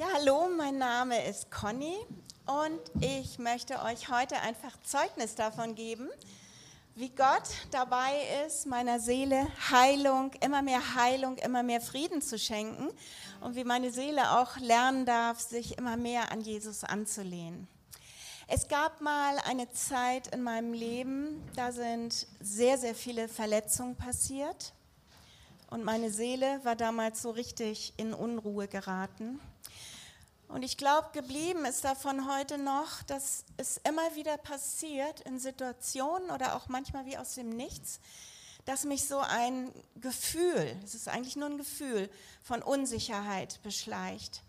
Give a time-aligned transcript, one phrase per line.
[0.00, 1.94] Ja, hallo, mein Name ist Conny
[2.46, 6.08] und ich möchte euch heute einfach Zeugnis davon geben,
[6.94, 8.14] wie Gott dabei
[8.46, 12.88] ist, meiner Seele Heilung, immer mehr Heilung, immer mehr Frieden zu schenken
[13.42, 17.68] und wie meine Seele auch lernen darf, sich immer mehr an Jesus anzulehnen.
[18.48, 24.72] Es gab mal eine Zeit in meinem Leben, da sind sehr, sehr viele Verletzungen passiert
[25.68, 29.38] und meine Seele war damals so richtig in Unruhe geraten.
[30.50, 36.32] Und ich glaube, geblieben ist davon heute noch, dass es immer wieder passiert in Situationen
[36.32, 38.00] oder auch manchmal wie aus dem Nichts,
[38.64, 42.10] dass mich so ein Gefühl, es ist eigentlich nur ein Gefühl
[42.42, 44.42] von Unsicherheit beschleicht.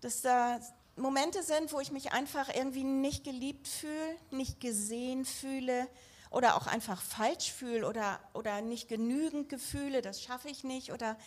[0.00, 0.58] Dass da
[0.96, 5.86] Momente sind, wo ich mich einfach irgendwie nicht geliebt fühle, nicht gesehen fühle
[6.30, 11.18] oder auch einfach falsch fühle oder, oder nicht genügend Gefühle, das schaffe ich nicht oder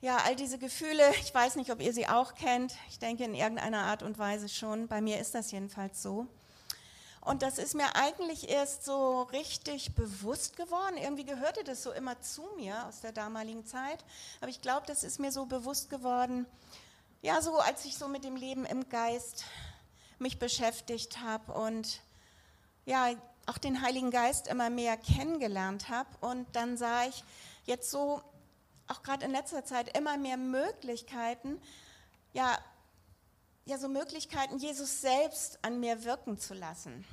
[0.00, 2.74] ja, all diese Gefühle, ich weiß nicht, ob ihr sie auch kennt.
[2.88, 4.88] Ich denke in irgendeiner Art und Weise schon.
[4.88, 6.26] Bei mir ist das jedenfalls so.
[7.20, 10.96] Und das ist mir eigentlich erst so richtig bewusst geworden.
[10.96, 14.04] Irgendwie gehörte das so immer zu mir aus der damaligen Zeit.
[14.40, 16.46] Aber ich glaube, das ist mir so bewusst geworden,
[17.22, 19.44] ja, so als ich so mit dem Leben im Geist
[20.20, 22.00] mich beschäftigt habe und
[22.84, 23.08] ja,
[23.46, 26.08] auch den Heiligen Geist immer mehr kennengelernt habe.
[26.20, 27.24] Und dann sah ich
[27.64, 28.22] jetzt so
[28.88, 31.60] auch gerade in letzter Zeit immer mehr Möglichkeiten,
[32.32, 32.58] ja,
[33.64, 37.04] ja, so Möglichkeiten, Jesus selbst an mir wirken zu lassen.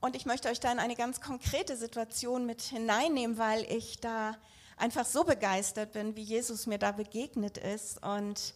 [0.00, 4.36] Und ich möchte euch da in eine ganz konkrete Situation mit hineinnehmen, weil ich da
[4.76, 8.02] einfach so begeistert bin, wie Jesus mir da begegnet ist.
[8.02, 8.54] Und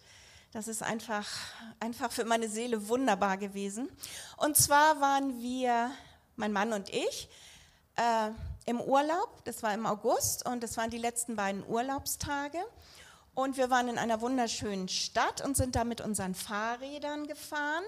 [0.52, 1.28] das ist einfach,
[1.80, 3.90] einfach für meine Seele wunderbar gewesen.
[4.36, 5.90] Und zwar waren wir,
[6.36, 7.28] mein Mann und ich,
[7.96, 8.30] äh,
[8.64, 12.58] im Urlaub, das war im August und das waren die letzten beiden Urlaubstage.
[13.34, 17.84] Und wir waren in einer wunderschönen Stadt und sind da mit unseren Fahrrädern gefahren.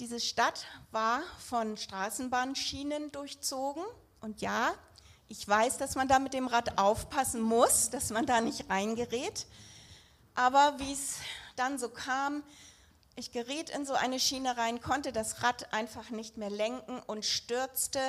[0.00, 3.82] Diese Stadt war von Straßenbahnschienen durchzogen.
[4.20, 4.74] Und ja,
[5.28, 9.46] ich weiß, dass man da mit dem Rad aufpassen muss, dass man da nicht reingerät.
[10.34, 11.16] Aber wie es
[11.56, 12.44] dann so kam,
[13.16, 17.24] ich geriet in so eine Schiene rein, konnte das Rad einfach nicht mehr lenken und
[17.24, 18.00] stürzte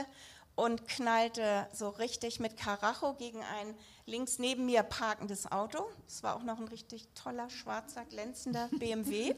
[0.59, 3.73] und knallte so richtig mit Karacho gegen ein
[4.05, 5.85] links neben mir parkendes Auto.
[6.05, 9.35] Es war auch noch ein richtig toller, schwarzer, glänzender BMW.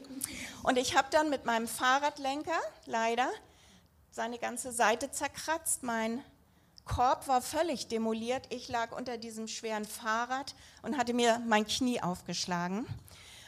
[0.64, 3.30] Und ich habe dann mit meinem Fahrradlenker leider
[4.10, 5.84] seine ganze Seite zerkratzt.
[5.84, 6.24] Mein
[6.84, 8.46] Korb war völlig demoliert.
[8.50, 12.86] Ich lag unter diesem schweren Fahrrad und hatte mir mein Knie aufgeschlagen.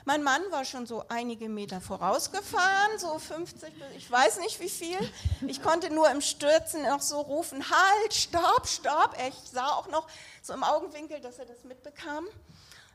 [0.07, 4.99] Mein Mann war schon so einige Meter vorausgefahren, so 50, ich weiß nicht wie viel.
[5.47, 9.17] Ich konnte nur im Stürzen noch so rufen, halt, stopp, stopp.
[9.27, 10.07] Ich sah auch noch
[10.43, 12.27] so im Augenwinkel, dass er das mitbekam.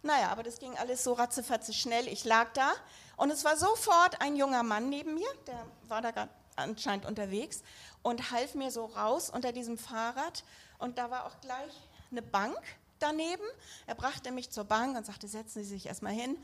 [0.04, 2.08] Naja, aber das ging alles so ratzefatze schnell.
[2.08, 2.72] Ich lag da
[3.18, 7.64] und es war sofort ein junger Mann neben mir, der war da gerade anscheinend unterwegs
[8.04, 10.44] und half mir so raus unter diesem Fahrrad.
[10.78, 11.74] Und da war auch gleich
[12.12, 12.60] eine Bank
[13.00, 13.44] daneben.
[13.88, 16.38] Er brachte mich zur Bank und sagte, setzen Sie sich erstmal hin.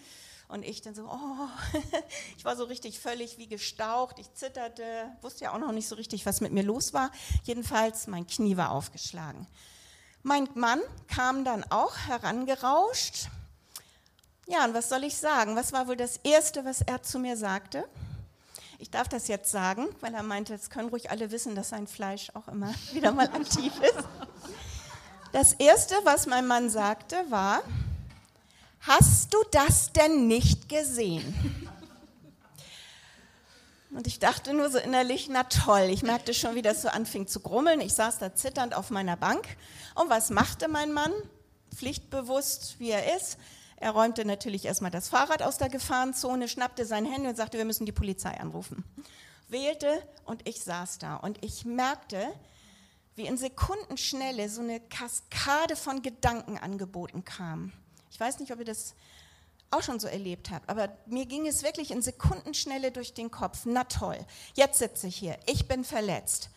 [0.47, 1.47] Und ich dann so, oh,
[2.37, 4.83] ich war so richtig völlig wie gestaucht, ich zitterte,
[5.21, 7.11] wusste ja auch noch nicht so richtig, was mit mir los war.
[7.43, 9.47] Jedenfalls, mein Knie war aufgeschlagen.
[10.21, 13.27] Mein Mann kam dann auch herangerauscht.
[14.47, 15.55] Ja, und was soll ich sagen?
[15.55, 17.87] Was war wohl das Erste, was er zu mir sagte?
[18.77, 21.87] Ich darf das jetzt sagen, weil er meinte, es können ruhig alle wissen, dass sein
[21.87, 24.07] Fleisch auch immer wieder mal aktiv ist.
[25.31, 27.61] Das Erste, was mein Mann sagte, war,
[28.87, 31.33] hast du das denn nicht gesehen?
[33.91, 37.27] Und ich dachte nur so innerlich, na toll, ich merkte schon, wie das so anfing
[37.27, 37.79] zu grummeln.
[37.79, 39.47] Ich saß da zitternd auf meiner Bank.
[39.95, 41.13] Und was machte mein Mann?
[41.73, 43.37] Pflichtbewusst, wie er ist.
[43.77, 47.65] Er räumte natürlich erstmal das Fahrrad aus der Gefahrenzone, schnappte sein Handy und sagte, wir
[47.65, 48.83] müssen die Polizei anrufen.
[49.47, 51.15] Wählte und ich saß da.
[51.15, 52.27] Und ich merkte,
[53.15, 57.71] wie in Sekundenschnelle so eine Kaskade von Gedanken angeboten kam.
[58.15, 58.95] Ich weiß nicht, ob ihr das
[59.71, 63.63] auch schon so erlebt habt, aber mir ging es wirklich in Sekundenschnelle durch den Kopf.
[63.65, 64.17] Na toll,
[64.53, 66.49] jetzt sitze ich hier, ich bin verletzt.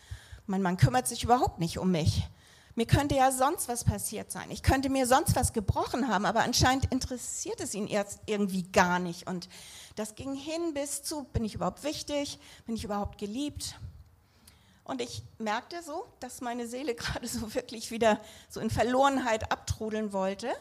[0.47, 2.25] Mein Mann kümmert sich überhaupt nicht um mich.
[2.75, 4.49] Mir könnte ja sonst was passiert sein.
[4.51, 8.97] Ich könnte mir sonst was gebrochen haben, aber anscheinend interessiert es ihn erst irgendwie gar
[8.99, 9.27] nicht.
[9.27, 9.49] Und
[9.97, 12.39] das ging hin bis zu, bin ich überhaupt wichtig?
[12.67, 13.75] Bin ich überhaupt geliebt?
[14.85, 18.17] Und ich merkte so, dass meine Seele gerade so wirklich wieder
[18.47, 20.55] so in Verlorenheit abtrudeln wollte.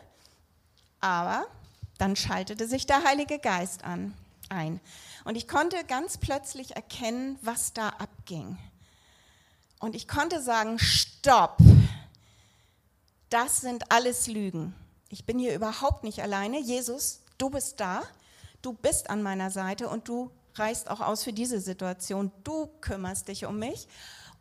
[1.01, 1.47] Aber
[1.99, 4.15] dann schaltete sich der Heilige Geist an,
[4.49, 4.81] ein.
[5.25, 8.59] Und ich konnte ganz plötzlich erkennen, was da abging.
[9.81, 11.59] Und ich konnte sagen, stopp,
[13.31, 14.75] das sind alles Lügen.
[15.09, 16.61] Ich bin hier überhaupt nicht alleine.
[16.61, 18.03] Jesus, du bist da.
[18.63, 22.33] du bist an meiner Seite und du reißt auch aus für diese Situation.
[22.43, 23.87] Du kümmerst dich um mich.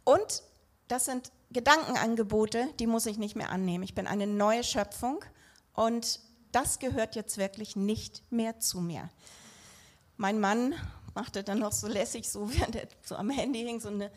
[0.03, 0.41] Und
[0.87, 3.83] das sind Gedankenangebote, die muss ich nicht mehr annehmen.
[3.83, 5.23] Ich bin eine neue Schöpfung
[5.73, 6.19] und
[6.51, 9.09] das gehört jetzt wirklich nicht mehr zu mir.
[10.17, 10.73] Mein Mann
[11.13, 14.11] machte dann noch so lässig, so während er so am Handy hing, so eine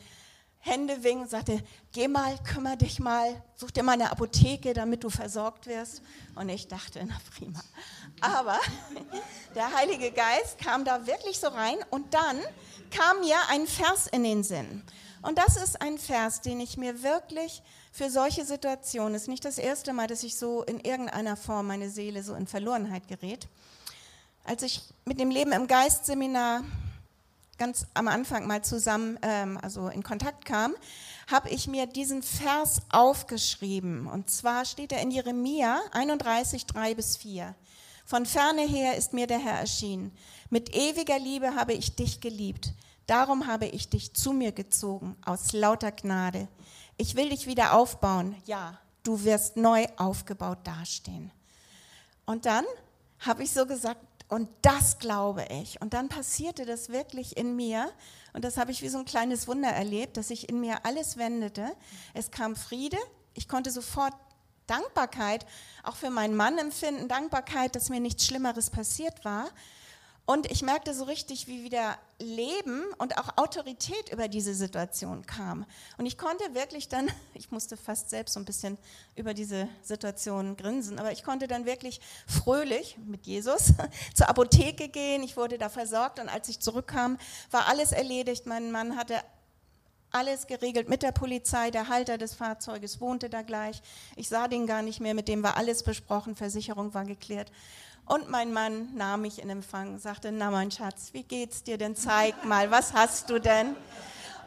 [0.62, 1.62] Hände und sagte,
[1.92, 6.02] geh mal, kümmere dich mal, such dir mal eine Apotheke, damit du versorgt wirst.
[6.34, 7.60] Und ich dachte, na prima.
[8.20, 8.58] Aber
[9.54, 12.38] der Heilige Geist kam da wirklich so rein und dann
[12.90, 14.82] kam mir ein Vers in den Sinn.
[15.22, 19.58] Und das ist ein Vers, den ich mir wirklich für solche Situationen, ist nicht das
[19.58, 23.48] erste Mal, dass ich so in irgendeiner Form meine Seele so in Verlorenheit gerät.
[24.44, 26.62] Als ich mit dem Leben im Geist Seminar
[27.58, 30.74] ganz am Anfang mal zusammen, ähm, also in Kontakt kam,
[31.30, 34.06] habe ich mir diesen Vers aufgeschrieben.
[34.06, 37.54] Und zwar steht er in Jeremia 31, 3 bis 4.
[38.06, 40.10] Von ferne her ist mir der Herr erschienen.
[40.48, 42.72] Mit ewiger Liebe habe ich dich geliebt.
[43.06, 46.48] Darum habe ich dich zu mir gezogen, aus lauter Gnade.
[47.00, 48.36] Ich will dich wieder aufbauen.
[48.44, 51.30] Ja, du wirst neu aufgebaut dastehen.
[52.26, 52.66] Und dann
[53.20, 55.80] habe ich so gesagt, und das glaube ich.
[55.80, 57.90] Und dann passierte das wirklich in mir.
[58.34, 61.16] Und das habe ich wie so ein kleines Wunder erlebt, dass sich in mir alles
[61.16, 61.74] wendete.
[62.12, 62.98] Es kam Friede.
[63.32, 64.12] Ich konnte sofort
[64.66, 65.46] Dankbarkeit
[65.82, 69.48] auch für meinen Mann empfinden, Dankbarkeit, dass mir nichts Schlimmeres passiert war.
[70.30, 75.66] Und ich merkte so richtig, wie wieder Leben und auch Autorität über diese Situation kam.
[75.98, 78.78] Und ich konnte wirklich dann, ich musste fast selbst so ein bisschen
[79.16, 83.72] über diese Situation grinsen, aber ich konnte dann wirklich fröhlich mit Jesus
[84.14, 85.24] zur Apotheke gehen.
[85.24, 87.18] Ich wurde da versorgt und als ich zurückkam,
[87.50, 88.46] war alles erledigt.
[88.46, 89.16] Mein Mann hatte
[90.12, 91.72] alles geregelt mit der Polizei.
[91.72, 93.82] Der Halter des Fahrzeuges wohnte da gleich.
[94.14, 97.50] Ich sah den gar nicht mehr, mit dem war alles besprochen, Versicherung war geklärt.
[98.10, 101.94] Und mein Mann nahm mich in Empfang, sagte, na mein Schatz, wie geht's dir denn?
[101.94, 103.76] Zeig mal, was hast du denn?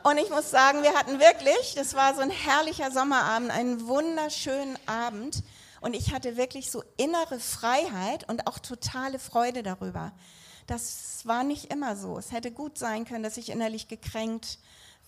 [0.04, 4.78] Und ich muss sagen, wir hatten wirklich, das war so ein herrlicher Sommerabend, einen wunderschönen
[4.86, 5.44] Abend.
[5.80, 10.12] Und ich hatte wirklich so innere Freiheit und auch totale Freude darüber.
[10.68, 12.18] Das war nicht immer so.
[12.18, 14.60] Es hätte gut sein können, dass ich innerlich gekränkt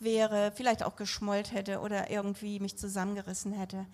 [0.06, 3.86] wäre, vielleicht auch geschmollt hätte oder irgendwie mich zusammengerissen hätte.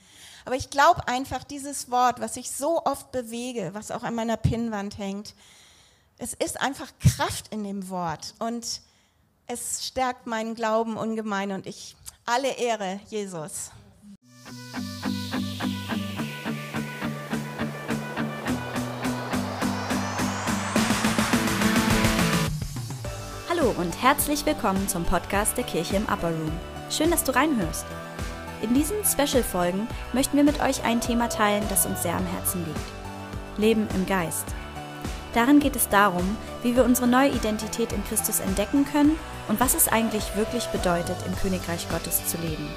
[0.46, 4.38] Aber ich glaube einfach, dieses Wort, was ich so oft bewege, was auch an meiner
[4.38, 5.34] Pinnwand hängt,
[6.20, 8.82] es ist einfach Kraft in dem Wort und
[9.48, 13.72] es stärkt meinen Glauben ungemein und ich alle Ehre Jesus.
[23.62, 26.52] Hallo und herzlich willkommen zum Podcast der Kirche im Upper Room.
[26.90, 27.86] Schön, dass du reinhörst.
[28.62, 32.66] In diesen Special-Folgen möchten wir mit euch ein Thema teilen, das uns sehr am Herzen
[32.66, 33.60] liegt.
[33.60, 34.46] Leben im Geist.
[35.34, 39.18] Darin geht es darum, wie wir unsere neue Identität in Christus entdecken können
[39.48, 42.68] und was es eigentlich wirklich bedeutet, im Königreich Gottes zu leben.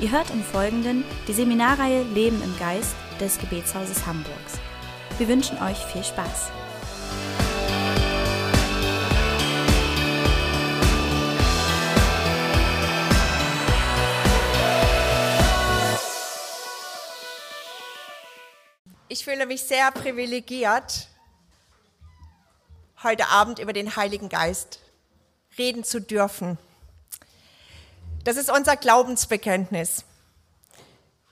[0.00, 4.58] Ihr hört im Folgenden die Seminarreihe Leben im Geist des Gebetshauses Hamburgs.
[5.16, 6.50] Wir wünschen euch viel Spaß.
[19.18, 21.08] Ich fühle mich sehr privilegiert,
[23.02, 24.80] heute Abend über den Heiligen Geist
[25.56, 26.58] reden zu dürfen.
[28.24, 30.04] Das ist unser Glaubensbekenntnis.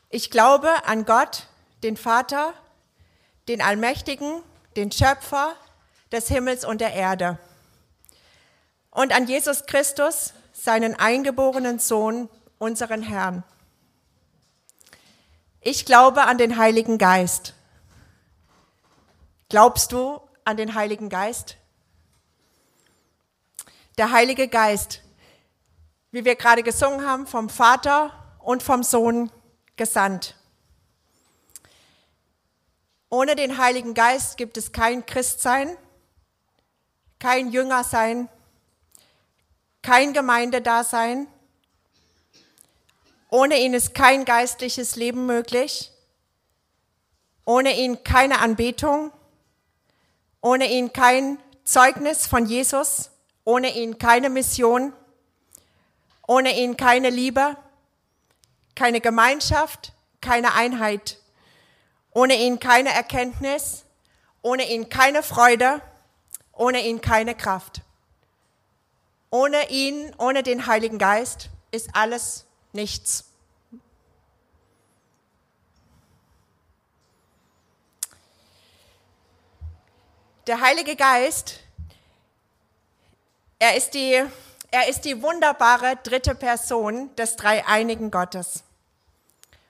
[0.08, 1.46] Ich glaube an Gott,
[1.82, 2.54] den Vater,
[3.48, 4.42] den Allmächtigen,
[4.76, 5.54] den Schöpfer
[6.10, 7.38] des Himmels und der Erde
[8.92, 13.44] und an Jesus Christus, seinen eingeborenen Sohn, unseren Herrn.
[15.60, 17.52] Ich glaube an den Heiligen Geist
[19.48, 21.56] Glaubst du an den Heiligen Geist?
[23.98, 25.02] Der Heilige Geist,
[26.10, 29.30] wie wir gerade gesungen haben, vom Vater und vom Sohn
[29.76, 30.34] gesandt.
[33.10, 35.76] Ohne den Heiligen Geist gibt es kein Christsein,
[37.20, 38.28] kein Jüngersein,
[39.82, 41.28] kein Gemeindedasein.
[43.30, 45.92] Ohne ihn ist kein geistliches Leben möglich.
[47.44, 49.12] Ohne ihn keine Anbetung
[50.44, 53.10] ohne ihn kein Zeugnis von Jesus,
[53.44, 54.92] ohne ihn keine Mission,
[56.28, 57.56] ohne ihn keine Liebe,
[58.74, 61.18] keine Gemeinschaft, keine Einheit,
[62.10, 63.86] ohne ihn keine Erkenntnis,
[64.42, 65.80] ohne ihn keine Freude,
[66.52, 67.80] ohne ihn keine Kraft.
[69.30, 73.30] Ohne ihn, ohne den Heiligen Geist ist alles nichts.
[80.46, 81.60] Der Heilige Geist,
[83.58, 84.22] er ist die,
[84.70, 88.62] er ist die wunderbare dritte Person des dreieinigen Gottes,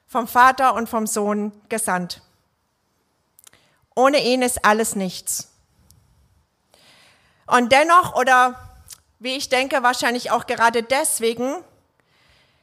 [0.08, 2.22] vom Vater und vom Sohn gesandt.
[3.94, 5.52] Ohne ihn ist alles nichts.
[7.46, 8.58] Und dennoch, oder
[9.20, 11.62] wie ich denke, wahrscheinlich auch gerade deswegen,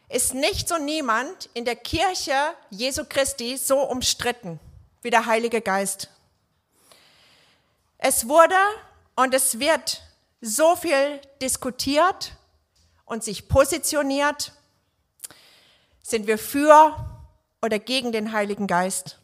[0.09, 2.35] ist nichts und niemand in der Kirche
[2.71, 4.59] Jesu Christi so umstritten
[5.01, 6.09] wie der Heilige Geist.
[8.03, 8.55] Es wurde
[9.15, 10.01] und es wird
[10.41, 12.33] so viel diskutiert
[13.05, 14.53] und sich positioniert.
[16.01, 16.95] Sind wir für
[17.61, 19.19] oder gegen den Heiligen Geist?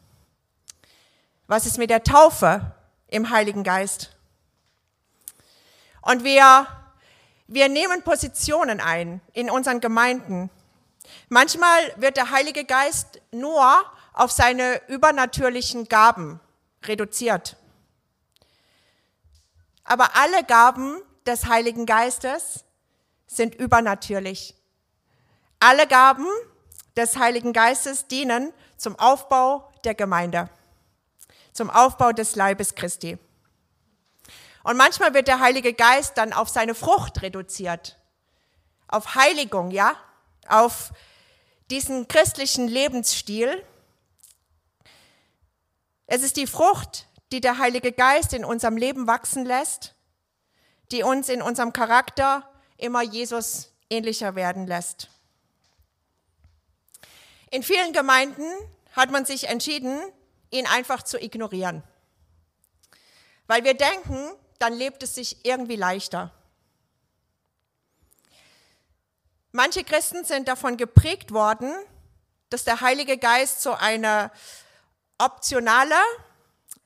[1.48, 2.72] Was ist mit der Taufe
[3.08, 4.16] im Heiligen Geist?
[6.00, 6.68] Und wir,
[7.48, 10.50] wir nehmen Positionen ein in unseren Gemeinden.
[11.28, 13.74] Manchmal wird der Heilige Geist nur
[14.12, 16.38] auf seine übernatürlichen Gaben
[16.84, 17.56] reduziert.
[19.88, 22.64] Aber alle Gaben des Heiligen Geistes
[23.26, 24.54] sind übernatürlich.
[25.60, 26.26] Alle Gaben
[26.94, 30.50] des Heiligen Geistes dienen zum Aufbau der Gemeinde,
[31.54, 33.16] zum Aufbau des Leibes Christi.
[34.62, 37.98] Und manchmal wird der Heilige Geist dann auf seine Frucht reduziert,
[38.88, 39.96] auf Heiligung, ja,
[40.48, 40.92] auf
[41.70, 43.64] diesen christlichen Lebensstil.
[46.06, 49.94] Es ist die Frucht, die der Heilige Geist in unserem Leben wachsen lässt,
[50.90, 55.08] die uns in unserem Charakter immer Jesus ähnlicher werden lässt.
[57.50, 58.46] In vielen Gemeinden
[58.92, 60.00] hat man sich entschieden,
[60.50, 61.82] ihn einfach zu ignorieren,
[63.46, 66.32] weil wir denken, dann lebt es sich irgendwie leichter.
[69.52, 71.72] Manche Christen sind davon geprägt worden,
[72.50, 74.30] dass der Heilige Geist so eine
[75.18, 75.94] optionale,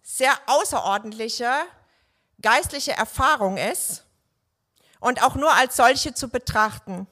[0.02, 1.50] sehr außerordentliche
[2.42, 4.04] geistliche Erfahrung ist
[5.00, 7.06] und auch nur als solche zu betrachten.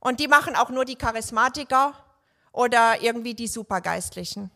[0.00, 1.94] Und die machen auch nur die Charismatiker
[2.52, 4.50] oder irgendwie die Supergeistlichen.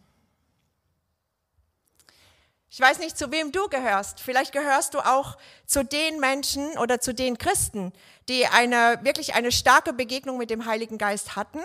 [2.70, 4.20] Ich weiß nicht, zu wem du gehörst.
[4.20, 7.92] Vielleicht gehörst du auch zu den Menschen oder zu den Christen,
[8.28, 11.60] die eine, wirklich eine starke Begegnung mit dem Heiligen Geist hatten.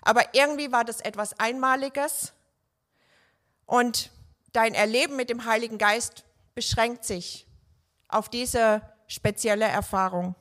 [0.00, 2.32] Aber irgendwie war das etwas Einmaliges
[3.66, 4.10] und
[4.52, 7.46] dein Erleben mit dem Heiligen Geist beschränkt sich
[8.08, 10.34] auf diese spezielle Erfahrung.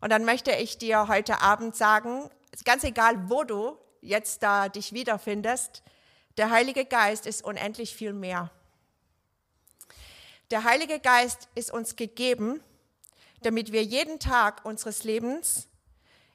[0.00, 2.28] Und dann möchte ich dir heute Abend sagen,
[2.64, 5.82] ganz egal, wo du jetzt da dich wiederfindest,
[6.36, 8.50] der Heilige Geist ist unendlich viel mehr.
[10.50, 12.60] Der Heilige Geist ist uns gegeben,
[13.42, 15.68] damit wir jeden Tag unseres Lebens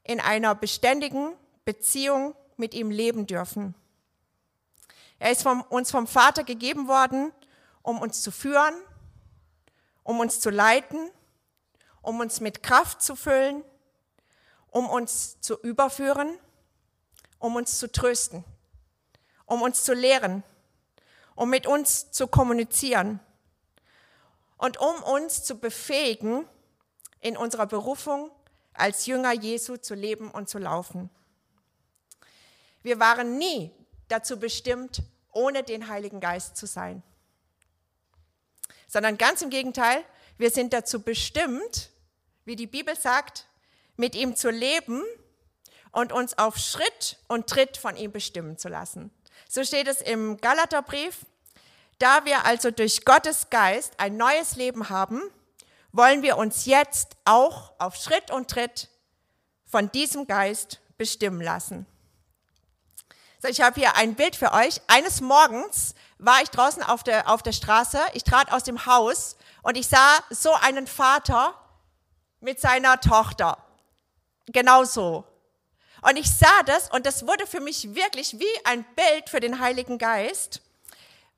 [0.04, 1.34] in einer beständigen
[1.66, 3.76] Beziehung mit ihm leben dürfen.
[5.20, 7.32] Er ist vom, uns vom Vater gegeben worden,
[7.82, 8.74] um uns zu führen,
[10.04, 11.10] um uns zu leiten,
[12.02, 13.64] um uns mit Kraft zu füllen,
[14.70, 16.38] um uns zu überführen,
[17.40, 18.44] um uns zu trösten
[19.46, 20.44] um uns zu lehren,
[21.36, 23.20] um mit uns zu kommunizieren
[24.58, 26.48] und um uns zu befähigen,
[27.22, 28.30] in unserer Berufung
[28.74, 31.10] als Jünger Jesu zu leben und zu laufen.
[32.84, 33.72] Wir waren nie
[34.08, 37.04] dazu bestimmt, ohne den Heiligen Geist zu sein,
[38.88, 40.04] sondern ganz im Gegenteil,
[40.38, 41.90] wir sind dazu bestimmt,
[42.46, 43.48] wie die Bibel sagt,
[43.98, 45.04] mit ihm zu leben
[45.92, 49.12] und uns auf Schritt und Tritt von ihm bestimmen zu lassen.
[49.48, 51.26] So steht es im Galaterbrief.
[52.00, 55.22] Da wir also durch Gottes Geist ein neues Leben haben,
[55.94, 58.90] wollen wir uns jetzt auch auf Schritt und Tritt
[59.66, 61.86] von diesem Geist bestimmen lassen.
[63.50, 64.82] Ich habe hier ein Bild für euch.
[64.88, 68.00] Eines Morgens war ich draußen auf der, auf der Straße.
[68.14, 71.54] Ich trat aus dem Haus und ich sah so einen Vater
[72.40, 73.58] mit seiner Tochter.
[74.48, 75.26] Genauso.
[76.02, 79.60] Und ich sah das und das wurde für mich wirklich wie ein Bild für den
[79.60, 80.62] Heiligen Geist,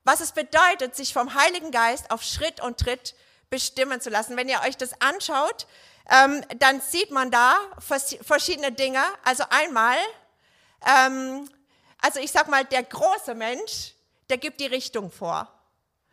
[0.04, 3.16] was es bedeutet, sich vom Heiligen Geist auf Schritt und Tritt
[3.50, 4.36] bestimmen zu lassen.
[4.38, 5.68] Wenn ihr euch das anschaut,
[6.10, 9.04] ähm, dann sieht man da verschiedene Dinge.
[9.24, 9.98] Also einmal,
[10.86, 11.50] ähm,
[12.00, 13.94] also ich sag mal, der große Mensch,
[14.30, 15.51] der gibt die Richtung vor,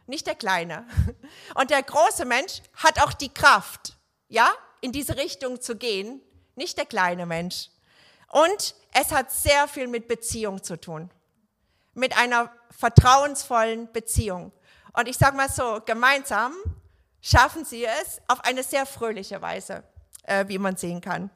[0.07, 0.87] nicht der kleine.
[1.55, 3.97] Und der große Mensch hat auch die Kraft,
[4.29, 4.51] ja,
[4.81, 6.21] in diese Richtung zu gehen,
[6.57, 7.71] nicht der kleine Mensch.
[8.29, 11.11] Und es hat sehr viel mit Beziehung zu tun.
[11.95, 14.53] Mit einer vertrauensvollen Beziehung.
[14.93, 16.55] Und ich sage mal so, gemeinsam
[17.21, 19.85] schaffen sie es auf eine sehr fröhliche Weise,
[20.25, 21.31] äh, wie man sehen kann.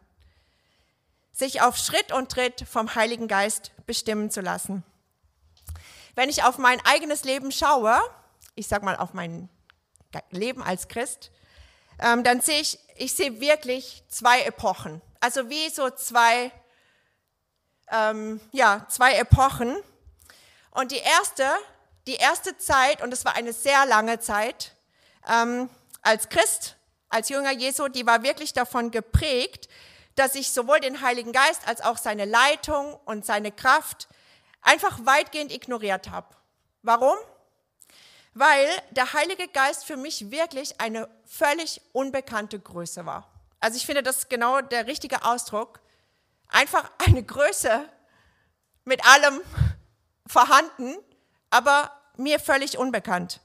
[1.38, 4.83] Sich auf Schritt und Tritt vom Heiligen Geist bestimmen zu lassen.
[6.16, 7.97] Wenn ich auf mein eigenes Leben schaue,
[8.57, 9.49] ich sag mal, auf mein
[10.33, 11.30] Leben als Christ,
[12.00, 15.00] ähm, dann sehe ich, ich sehe wirklich zwei Epochen.
[15.21, 16.50] Also wie so zwei,
[17.92, 19.76] ähm, ja, zwei Epochen.
[20.73, 21.49] Und die erste,
[22.09, 24.73] die erste Zeit, und es war eine sehr lange Zeit,
[25.28, 25.71] ähm,
[26.02, 26.75] als Christ,
[27.09, 29.68] als Jünger Jesu, die war wirklich davon geprägt,
[30.18, 34.08] dass ich sowohl den Heiligen Geist als auch seine Leitung und seine Kraft
[34.62, 36.26] einfach weitgehend ignoriert habe.
[36.82, 37.16] Warum?
[38.34, 43.30] Weil der Heilige Geist für mich wirklich eine völlig unbekannte Größe war.
[43.60, 45.80] Also ich finde, das genau der richtige Ausdruck.
[46.48, 47.88] Einfach eine Größe
[48.84, 49.40] mit allem
[50.26, 50.96] vorhanden,
[51.50, 53.40] aber mir völlig unbekannt.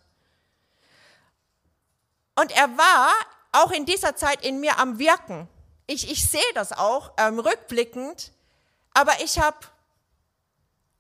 [2.36, 3.12] Und er war
[3.52, 5.48] auch in dieser Zeit in mir am Wirken.
[5.94, 8.32] Ich, ich sehe das auch ähm, rückblickend,
[8.96, 9.58] aber ich habe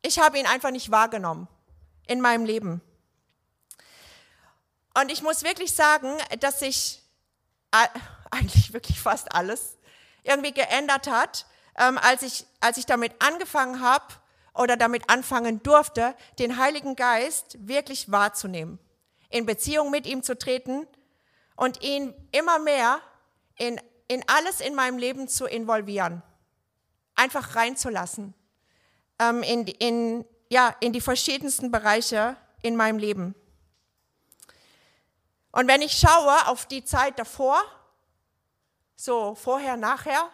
[0.03, 1.47] ich hab ihn einfach nicht wahrgenommen
[2.05, 2.79] in meinem Leben.
[4.93, 7.01] Und ich muss wirklich sagen, dass sich
[8.29, 9.77] eigentlich wirklich fast alles
[10.21, 14.13] irgendwie geändert hat, ähm, als, ich, als ich damit angefangen habe
[14.53, 18.77] oder damit anfangen durfte, den Heiligen Geist wirklich wahrzunehmen,
[19.31, 20.85] in Beziehung mit ihm zu treten
[21.55, 23.01] und ihn immer mehr
[23.57, 26.21] in, in alles in meinem Leben zu involvieren,
[27.15, 28.33] einfach reinzulassen,
[29.19, 33.35] ähm, in, in, ja, in die verschiedensten Bereiche in meinem Leben.
[35.51, 37.61] Und wenn ich schaue auf die Zeit davor,
[38.95, 40.29] so vorher, nachher,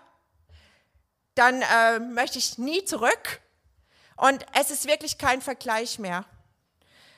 [1.35, 3.41] dann äh, möchte ich nie zurück.
[4.15, 6.25] Und es ist wirklich kein Vergleich mehr.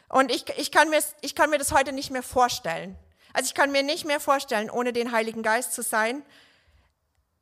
[0.10, 2.98] Und ich, ich, kann mir, ich kann mir das heute nicht mehr vorstellen.
[3.34, 6.24] Also ich kann mir nicht mehr vorstellen, ohne den Heiligen Geist zu sein.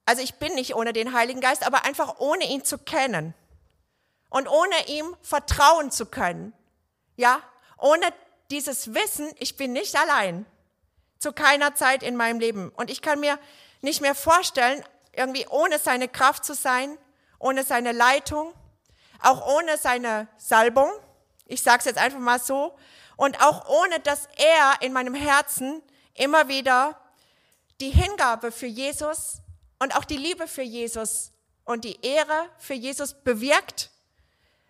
[0.10, 3.36] Also ich bin nicht ohne den Heiligen Geist, aber einfach ohne ihn zu kennen.
[4.32, 6.52] Und ohne ihm vertrauen zu können.
[7.16, 7.44] Ja,
[7.78, 8.08] ohne
[8.50, 10.48] dieses Wissen, ich bin nicht allein.
[11.20, 12.70] Zu keiner Zeit in meinem Leben.
[12.70, 13.38] Und ich kann mir
[13.82, 16.98] nicht mehr vorstellen, irgendwie ohne seine Kraft zu sein,
[17.38, 18.52] ohne seine Leitung,
[19.22, 20.90] auch ohne seine Salbung.
[21.46, 22.76] Ich sage es jetzt einfach mal so.
[23.16, 25.84] Und auch ohne, dass er in meinem Herzen
[26.16, 27.00] immer wieder
[27.80, 29.44] die Hingabe für Jesus
[29.80, 31.32] und auch die Liebe für Jesus
[31.66, 33.90] und die Ehre für Jesus bewirkt.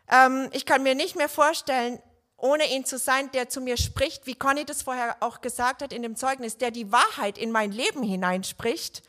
[0.09, 2.01] Ähm, ich kann mir nicht mehr vorstellen,
[2.37, 5.91] ohne ihn zu sein, der zu mir spricht, wie Conny das vorher auch gesagt hat
[5.91, 9.03] in dem Zeugnis, der die Wahrheit in mein Leben hineinspricht,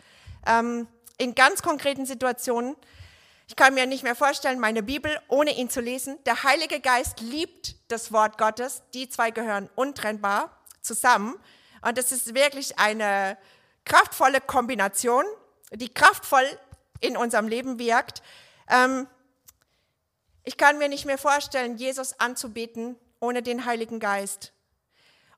[0.46, 2.76] ähm, in ganz konkreten Situationen.
[3.46, 6.18] Ich kann mir nicht mehr vorstellen, meine Bibel ohne ihn zu lesen.
[6.24, 8.82] Der Heilige Geist liebt das Wort Gottes.
[8.94, 11.36] Die zwei gehören untrennbar zusammen.
[11.82, 13.36] Und es ist wirklich eine
[13.84, 15.24] kraftvolle Kombination,
[15.70, 16.46] die kraftvoll
[17.00, 18.22] in unserem Leben wirkt.
[18.68, 19.06] Ähm,
[20.44, 24.52] ich kann mir nicht mehr vorstellen, Jesus anzubeten ohne den Heiligen Geist.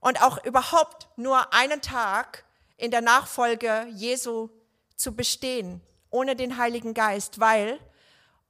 [0.00, 2.44] Und auch überhaupt nur einen Tag
[2.76, 4.48] in der Nachfolge Jesu
[4.96, 7.78] zu bestehen, ohne den Heiligen Geist, weil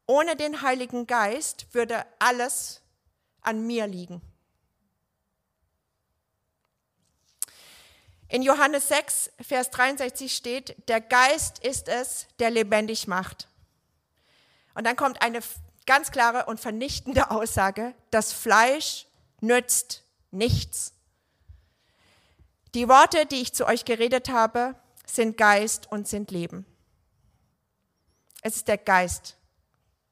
[0.07, 2.83] ohne den Heiligen Geist würde alles
[3.41, 4.23] an mir liegen.
[8.33, 13.47] In Johannes 6, Vers 63 steht, der Geist ist es, der lebendig macht.
[14.75, 15.41] Und dann kommt eine
[15.85, 19.07] ganz klare und vernichtende Aussage, das Fleisch
[19.43, 20.95] nützt nichts.
[22.73, 26.65] Die Worte, die ich zu euch geredet habe, sind Geist und sind Leben.
[28.41, 29.37] Es ist der Geist,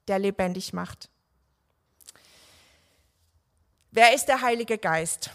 [0.07, 1.09] der lebendig macht.
[3.89, 5.31] Wer ist der Heilige Geist?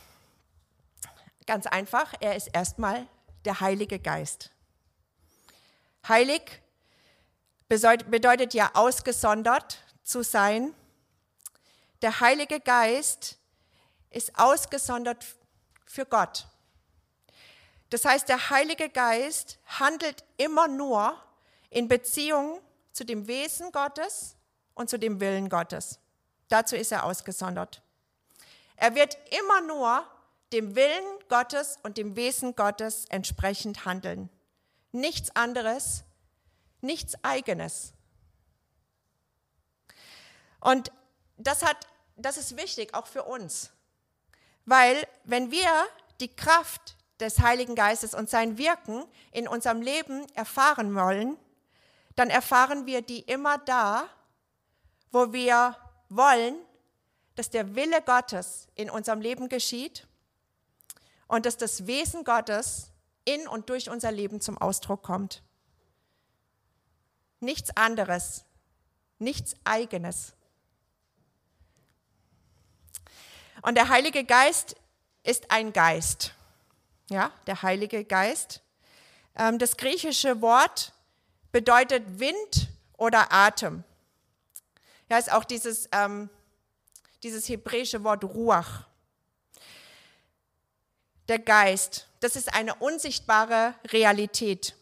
[1.46, 3.06] Ganz einfach, er ist erstmal
[3.44, 4.50] der Heilige Geist.
[6.08, 6.42] Heilig
[7.68, 10.74] bedeutet ja ausgesondert zu sein.
[12.02, 13.38] Der Heilige Geist
[14.10, 15.24] ist ausgesondert
[15.84, 16.46] für Gott.
[17.90, 21.16] Das heißt, der Heilige Geist handelt immer nur
[21.70, 22.60] in Beziehung
[22.92, 24.36] zu dem Wesen Gottes
[24.74, 26.00] und zu dem Willen Gottes.
[26.48, 27.82] Dazu ist er ausgesondert.
[28.76, 30.06] Er wird immer nur
[30.52, 34.30] dem Willen Gottes und dem Wesen Gottes entsprechend handeln.
[34.92, 36.04] Nichts anderes,
[36.80, 37.92] nichts eigenes.
[40.60, 40.92] Und
[41.36, 43.70] das, hat, das ist wichtig auch für uns,
[44.64, 45.70] weil wenn wir
[46.20, 51.36] die Kraft des Heiligen Geistes und sein Wirken in unserem Leben erfahren wollen,
[52.14, 54.08] dann erfahren wir die immer da,
[55.12, 55.76] wo wir
[56.08, 56.56] wollen,
[57.34, 60.06] dass der Wille Gottes in unserem Leben geschieht
[61.28, 62.90] und dass das Wesen Gottes
[63.24, 65.42] in und durch unser Leben zum Ausdruck kommt.
[67.40, 68.44] Nichts anderes,
[69.18, 70.34] nichts eigenes.
[73.62, 74.76] Und der Heilige Geist
[75.22, 76.34] ist ein Geist.
[77.08, 78.62] Ja, der Heilige Geist.
[79.34, 80.92] Ähm, das griechische Wort
[81.52, 83.84] bedeutet Wind oder Atem.
[85.08, 86.30] Ja, ist auch dieses, ähm,
[87.22, 88.86] dieses hebräische Wort Ruach.
[91.28, 94.74] Der Geist, das ist eine unsichtbare Realität.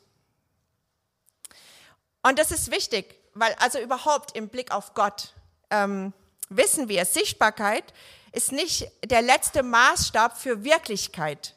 [2.23, 5.35] Und das ist wichtig, weil also überhaupt im Blick auf Gott
[5.71, 6.13] ähm,
[6.49, 7.85] wissen wir, Sichtbarkeit
[8.33, 11.55] ist nicht der letzte Maßstab für Wirklichkeit.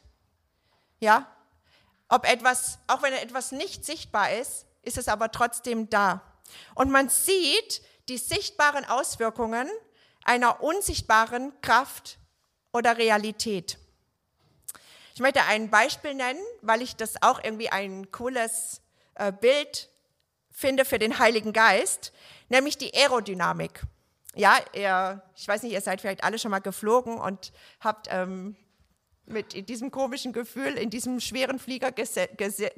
[1.00, 1.26] Ja,
[2.08, 6.22] ob etwas, auch wenn etwas nicht sichtbar ist, ist es aber trotzdem da.
[6.74, 9.68] Und man sieht die sichtbaren Auswirkungen
[10.24, 12.18] einer unsichtbaren Kraft
[12.72, 13.78] oder Realität.
[15.18, 18.82] Ich möchte ein Beispiel nennen, weil ich das auch irgendwie ein cooles
[19.16, 19.88] äh, Bild
[20.48, 22.12] finde für den Heiligen Geist,
[22.48, 23.82] nämlich die Aerodynamik.
[24.36, 28.54] Ja, ihr, ich weiß nicht, ihr seid vielleicht alle schon mal geflogen und habt ähm,
[29.26, 32.28] mit diesem komischen Gefühl in diesem schweren Flieger gese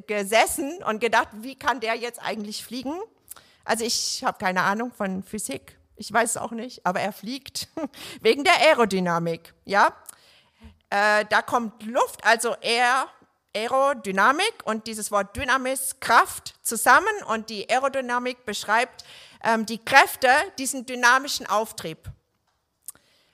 [0.07, 2.95] gesessen und gedacht, wie kann der jetzt eigentlich fliegen?
[3.67, 7.69] Also ich habe keine Ahnung von Physik, ich weiß es auch nicht, aber er fliegt
[8.23, 9.53] wegen der Aerodynamik.
[9.67, 9.95] Ja,
[10.91, 13.09] äh, da kommt Luft, also Air,
[13.55, 19.05] Aerodynamik und dieses Wort Dynamis, Kraft zusammen und die Aerodynamik beschreibt
[19.43, 22.11] ähm, die Kräfte, diesen dynamischen Auftrieb.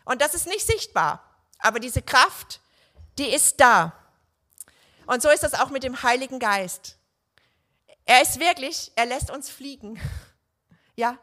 [0.04, 1.22] Und das ist nicht sichtbar,
[1.58, 2.60] aber diese Kraft,
[3.18, 3.92] die ist da.
[5.06, 6.96] Und so ist das auch mit dem Heiligen Geist.
[8.04, 10.00] Er ist wirklich, er lässt uns fliegen.
[10.98, 11.18] Ja,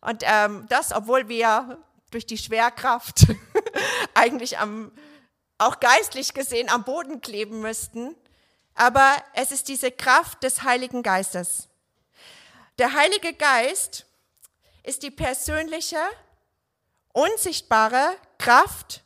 [0.00, 1.76] und ähm, das, obwohl wir
[2.10, 3.26] durch die Schwerkraft
[4.14, 4.90] eigentlich am,
[5.66, 8.16] auch geistlich gesehen am Boden kleben müssten.
[8.74, 11.68] Aber es ist diese Kraft des Heiligen Geistes.
[12.78, 14.06] Der Heilige Geist
[14.82, 15.98] ist die persönliche,
[17.12, 19.02] unsichtbare Kraft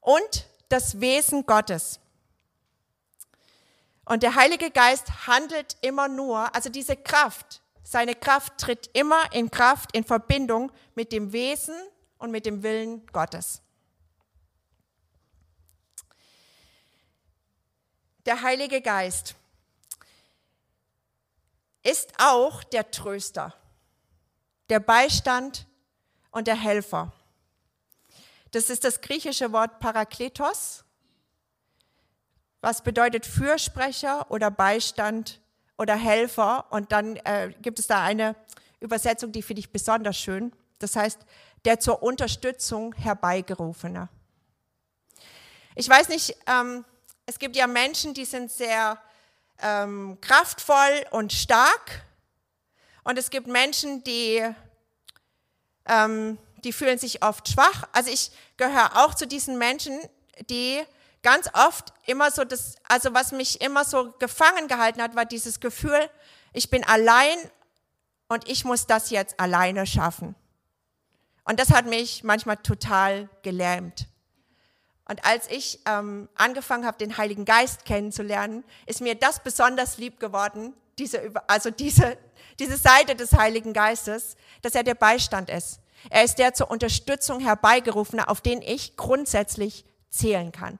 [0.00, 1.98] und das Wesen Gottes.
[4.04, 9.50] Und der Heilige Geist handelt immer nur, also diese Kraft, seine Kraft tritt immer in
[9.50, 11.74] Kraft, in Verbindung mit dem Wesen
[12.18, 13.62] und mit dem Willen Gottes.
[18.26, 19.34] Der Heilige Geist
[21.82, 23.54] ist auch der Tröster,
[24.68, 25.66] der Beistand
[26.30, 27.12] und der Helfer.
[28.52, 30.84] Das ist das griechische Wort Parakletos,
[32.60, 35.40] was bedeutet Fürsprecher oder Beistand
[35.76, 36.70] oder Helfer.
[36.70, 38.36] Und dann äh, gibt es da eine
[38.78, 40.52] Übersetzung, die finde ich besonders schön.
[40.78, 41.18] Das heißt,
[41.64, 44.08] der zur Unterstützung herbeigerufene.
[45.74, 46.84] Ich weiß nicht, ähm,
[47.26, 49.00] es gibt ja Menschen, die sind sehr
[49.60, 52.04] ähm, kraftvoll und stark.
[53.04, 54.44] Und es gibt Menschen, die,
[55.86, 57.88] ähm, die fühlen sich oft schwach.
[57.92, 59.98] Also ich gehöre auch zu diesen Menschen,
[60.50, 60.80] die
[61.22, 65.60] ganz oft immer so das, also was mich immer so gefangen gehalten hat, war dieses
[65.60, 66.10] Gefühl,
[66.52, 67.38] ich bin allein
[68.28, 70.34] und ich muss das jetzt alleine schaffen.
[71.44, 74.06] Und das hat mich manchmal total gelähmt.
[75.08, 80.20] Und als ich ähm, angefangen habe, den Heiligen Geist kennenzulernen, ist mir das besonders lieb
[80.20, 82.16] geworden, diese, also diese,
[82.58, 85.80] diese Seite des Heiligen Geistes, dass er der Beistand ist.
[86.10, 90.78] Er ist der zur Unterstützung herbeigerufene, auf den ich grundsätzlich zählen kann.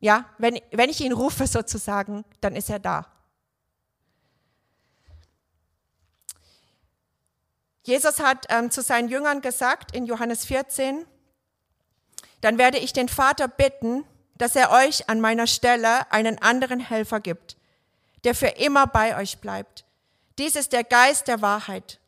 [0.00, 3.06] Ja, wenn, wenn ich ihn rufe sozusagen, dann ist er da.
[7.82, 11.06] Jesus hat ähm, zu seinen Jüngern gesagt in Johannes 14,
[12.40, 14.04] dann werde ich den Vater bitten,
[14.36, 17.56] dass er euch an meiner Stelle einen anderen Helfer gibt,
[18.24, 19.84] der für immer bei euch bleibt.
[20.38, 21.98] Dies ist der Geist der Wahrheit.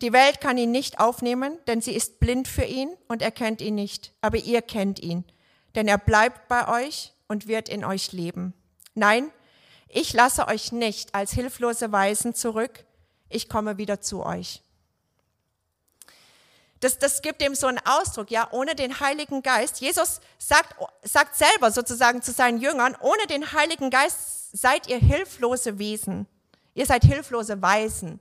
[0.00, 3.76] Die Welt kann ihn nicht aufnehmen, denn sie ist blind für ihn und erkennt ihn
[3.76, 4.12] nicht.
[4.20, 5.24] Aber ihr kennt ihn,
[5.76, 8.52] denn er bleibt bei euch und wird in euch leben.
[8.94, 9.30] Nein,
[9.88, 12.84] ich lasse euch nicht als hilflose Weisen zurück.
[13.28, 14.62] Ich komme wieder zu euch.
[16.82, 19.80] Das, das gibt ihm so einen Ausdruck, ja, ohne den Heiligen Geist.
[19.80, 25.78] Jesus sagt, sagt selber sozusagen zu seinen Jüngern, ohne den Heiligen Geist seid ihr hilflose
[25.78, 26.26] Wesen.
[26.74, 28.18] Ihr seid hilflose Weisen.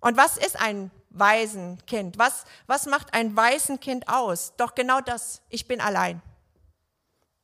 [0.00, 2.18] Und was ist ein Waisenkind?
[2.18, 4.52] Was, was macht ein Waisenkind aus?
[4.58, 6.20] Doch genau das, ich bin allein.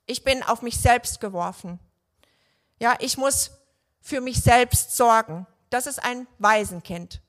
[0.05, 1.81] Ich bin auf mich selbst geworfen.
[2.79, 3.51] Ja, ich muss
[4.03, 5.47] für mich selbst sorgen.
[5.71, 7.23] Das ist ein Waisenkind.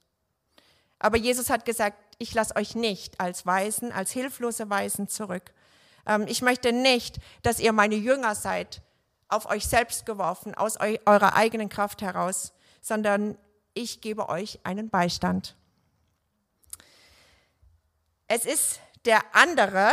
[0.99, 5.53] Aber Jesus hat gesagt, ich lasse euch nicht als Weisen, als hilflose Weisen zurück.
[6.05, 8.81] Ähm, ich möchte nicht, dass ihr meine Jünger seid,
[9.27, 13.37] auf euch selbst geworfen, aus eu eurer eigenen Kraft heraus, sondern
[13.73, 15.55] ich gebe euch einen Beistand.
[18.27, 19.91] Es ist der andere,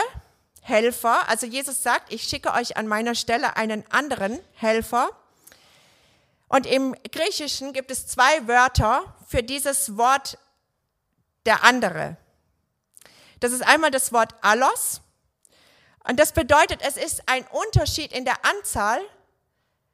[0.63, 1.29] Helfer.
[1.29, 5.11] Also Jesus sagt, ich schicke euch an meiner Stelle einen anderen Helfer.
[6.49, 10.39] Und im Griechischen gibt es zwei Wörter für dieses Wort
[11.47, 12.17] der andere.
[13.41, 15.01] Das ist einmal das Wort allos.
[16.05, 19.01] Und das bedeutet, es ist ein Unterschied in der Anzahl.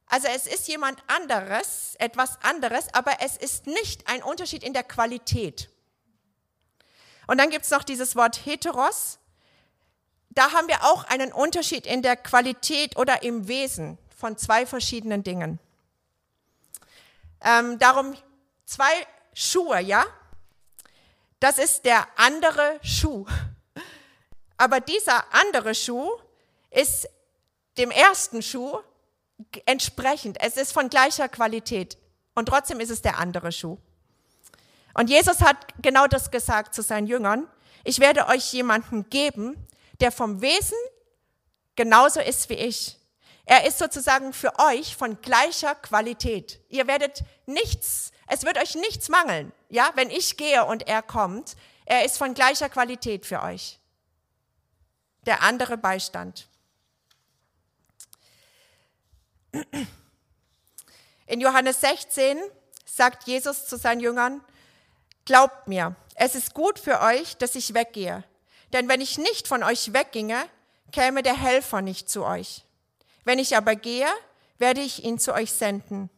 [0.07, 4.85] Also es ist jemand anderes, etwas anderes, aber es ist nicht ein Unterschied in der
[4.85, 5.69] Qualität.
[7.27, 9.19] Und dann gibt es noch dieses Wort heteros.
[10.31, 15.23] Da haben wir auch einen Unterschied in der Qualität oder im Wesen von zwei verschiedenen
[15.23, 15.59] Dingen.
[17.43, 18.17] Ähm, darum
[18.65, 18.93] zwei
[19.35, 20.05] Schuhe, ja?
[21.41, 23.27] Das ist der andere Schuh.
[24.57, 26.11] Aber dieser andere Schuh
[26.71, 27.09] ist
[27.79, 28.79] dem ersten Schuh
[29.67, 30.39] entsprechend.
[30.41, 31.97] Es ist von gleicher Qualität.
[32.35, 33.79] Und trotzdem ist es der andere Schuh.
[34.95, 37.47] Und Jesus hat genau das gesagt zu seinen Jüngern.
[37.85, 39.57] Ich werde euch jemanden geben,
[40.01, 40.77] der vom Wesen
[41.77, 42.97] genauso ist wie ich.
[43.45, 46.61] Er ist sozusagen für euch von gleicher Qualität.
[46.69, 51.57] Ihr werdet nichts, es wird euch nichts mangeln, ja, wenn ich gehe und er kommt.
[51.87, 53.79] Er ist von gleicher Qualität für euch.
[55.23, 56.47] Der andere Beistand.
[61.27, 62.39] In Johannes 16
[62.85, 64.43] sagt Jesus zu seinen Jüngern,
[65.25, 68.25] Glaubt mir, es ist gut für euch, dass ich weggehe.
[68.73, 70.49] Denn wenn ich nicht von euch wegginge,
[70.91, 72.65] käme der Helfer nicht zu euch.
[73.25, 74.09] Wenn ich aber gehe,
[74.59, 76.11] werde ich ihn zu euch senden.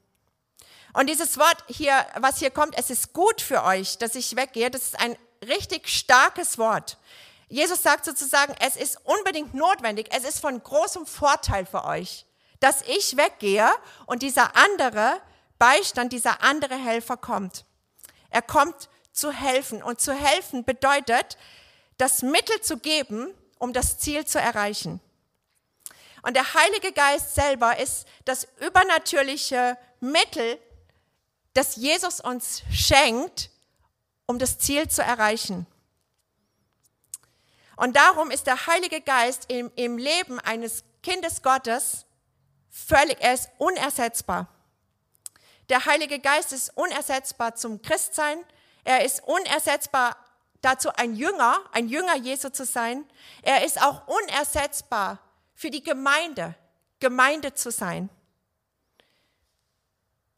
[0.93, 4.71] Und dieses Wort hier, was hier kommt, es ist gut für euch, dass ich weggehe,
[4.71, 6.99] das ist ein richtig starkes Wort.
[7.49, 12.27] Jesus sagt sozusagen, es ist unbedingt notwendig, es ist von großem Vorteil für euch,
[12.61, 13.69] dass ich weggehe
[14.07, 15.21] und dieser andere
[15.59, 17.65] Beistand, dieser andere Helfer kommt.
[18.31, 19.83] Er kommt zu helfen.
[19.83, 21.37] Und zu helfen bedeutet,
[21.99, 25.01] das Mittel zu geben, um das Ziel zu erreichen.
[26.23, 30.59] Und der Heilige Geist selber ist das übernatürliche Mittel,
[31.55, 33.51] das Jesus uns schenkt,
[34.27, 35.67] um das Ziel zu erreichen.
[37.77, 42.05] Und darum ist der Heilige Geist im, im Leben eines Kindes Gottes
[42.69, 44.49] völlig, er ist unersetzbar.
[45.69, 48.45] Der Heilige Geist ist unersetzbar zum Christsein,
[48.85, 50.17] er ist unersetzbar
[50.61, 53.05] dazu, ein Jünger, ein Jünger Jesu zu sein.
[53.43, 55.19] Er ist auch unersetzbar
[55.55, 56.55] für die Gemeinde,
[56.99, 58.11] Gemeinde zu sein.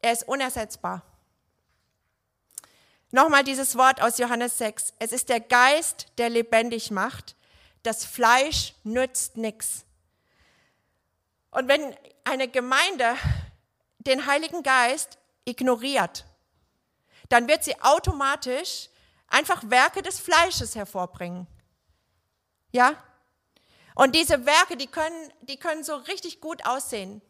[0.03, 1.01] Er ist unersetzbar.
[3.09, 4.95] Nochmal dieses Wort aus Johannes 6.
[4.99, 7.37] Es ist der Geist, der lebendig macht.
[7.83, 9.85] Das Fleisch nützt nichts.
[11.51, 13.15] Und wenn eine Gemeinde
[13.99, 16.25] den Heiligen Geist ignoriert,
[17.29, 18.89] dann wird sie automatisch
[19.27, 21.47] einfach Werke des Fleisches hervorbringen.
[22.73, 23.01] Ja?
[23.95, 27.21] Und diese Werke, die können, die können so richtig gut aussehen.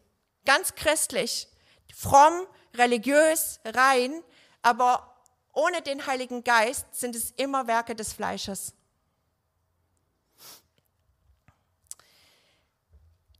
[0.44, 1.46] Ganz christlich,
[1.94, 4.22] fromm, religiös, rein,
[4.62, 5.14] aber
[5.52, 8.74] ohne den Heiligen Geist sind es immer Werke des Fleisches.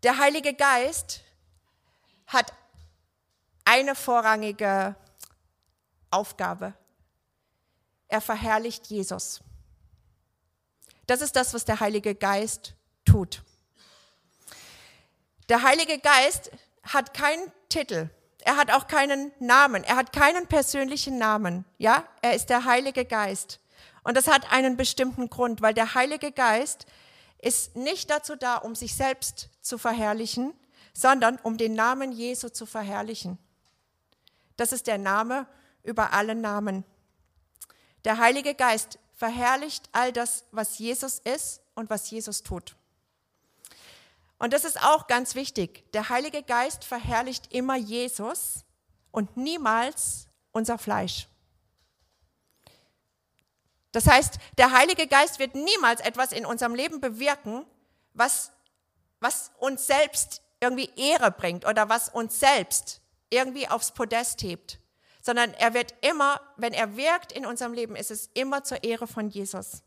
[0.03, 1.23] Der Heilige Geist
[2.27, 2.53] hat
[3.64, 4.94] eine vorrangige
[6.11, 6.75] Aufgabe.
[8.09, 9.40] Er verherrlicht Jesus.
[11.07, 13.42] Das ist das, was der Heilige Geist tut.
[15.49, 16.51] Der Heilige Geist
[16.83, 18.09] hat keinen Titel.
[18.44, 19.85] Er hat auch keinen Namen.
[19.85, 21.64] Er hat keinen persönlichen Namen.
[21.78, 23.59] Ja, er ist der Heilige Geist.
[24.02, 26.85] Und das hat einen bestimmten Grund, weil der Heilige Geist
[27.40, 30.52] ist nicht dazu da, um sich selbst zu verherrlichen,
[30.92, 33.38] sondern um den Namen Jesu zu verherrlichen.
[34.59, 35.46] Das ist der Name
[35.83, 36.85] über alle Namen.
[38.04, 42.76] Der Heilige Geist verherrlicht all das, was Jesus ist und was Jesus tut.
[44.38, 45.90] Und das ist auch ganz wichtig.
[45.92, 48.64] Der Heilige Geist verherrlicht immer Jesus
[49.11, 51.29] und niemals unser Fleisch.
[53.92, 57.64] Das heißt, der Heilige Geist wird niemals etwas in unserem Leben bewirken,
[58.12, 58.53] was,
[59.20, 64.79] was uns selbst irgendwie Ehre bringt oder was uns selbst irgendwie aufs Podest hebt
[65.25, 69.07] sondern er wird immer, wenn er wirkt in unserem Leben, ist es immer zur Ehre
[69.07, 69.83] von Jesus.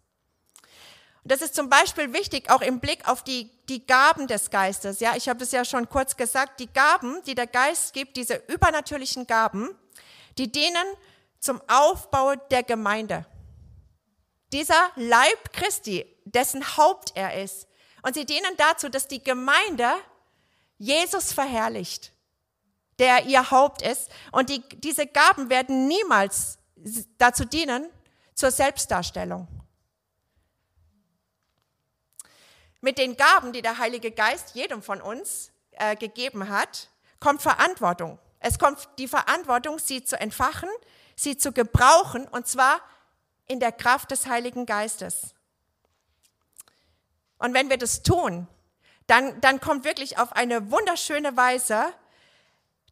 [1.28, 5.00] Das ist zum Beispiel wichtig, auch im Blick auf die, die Gaben des Geistes.
[5.00, 6.60] Ja, ich habe das ja schon kurz gesagt.
[6.60, 9.70] Die Gaben, die der Geist gibt, diese übernatürlichen Gaben,
[10.38, 10.86] die dienen
[11.40, 13.26] zum Aufbau der Gemeinde.
[14.54, 17.68] Dieser Leib Christi, dessen Haupt er ist.
[18.04, 19.90] Und sie dienen dazu, dass die Gemeinde
[20.78, 22.14] Jesus verherrlicht
[23.00, 24.10] der ihr Haupt ist.
[24.32, 26.58] Und die, diese Gaben werden niemals
[27.18, 27.88] dazu dienen,
[28.34, 29.48] zur Selbstdarstellung.
[32.82, 38.20] Mit den Gaben, die der Heilige Geist jedem von uns äh, gegeben hat, kommt Verantwortung.
[38.40, 40.70] Es kommt die Verantwortung, sie zu entfachen,
[41.16, 42.82] sie zu gebrauchen, und zwar
[43.48, 45.34] in der Kraft des Heiligen Geistes.
[47.40, 48.48] Und wenn wir das tun,
[49.08, 51.94] dann, dann kommt wirklich auf eine wunderschöne Weise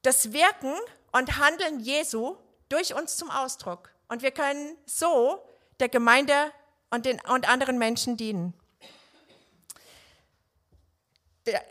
[0.02, 0.74] das Wirken
[1.12, 2.36] und Handeln Jesu
[2.70, 3.92] durch uns zum Ausdruck.
[4.08, 5.44] Und wir können so
[5.80, 6.52] der Gemeinde
[6.90, 8.54] und, den, und anderen Menschen dienen.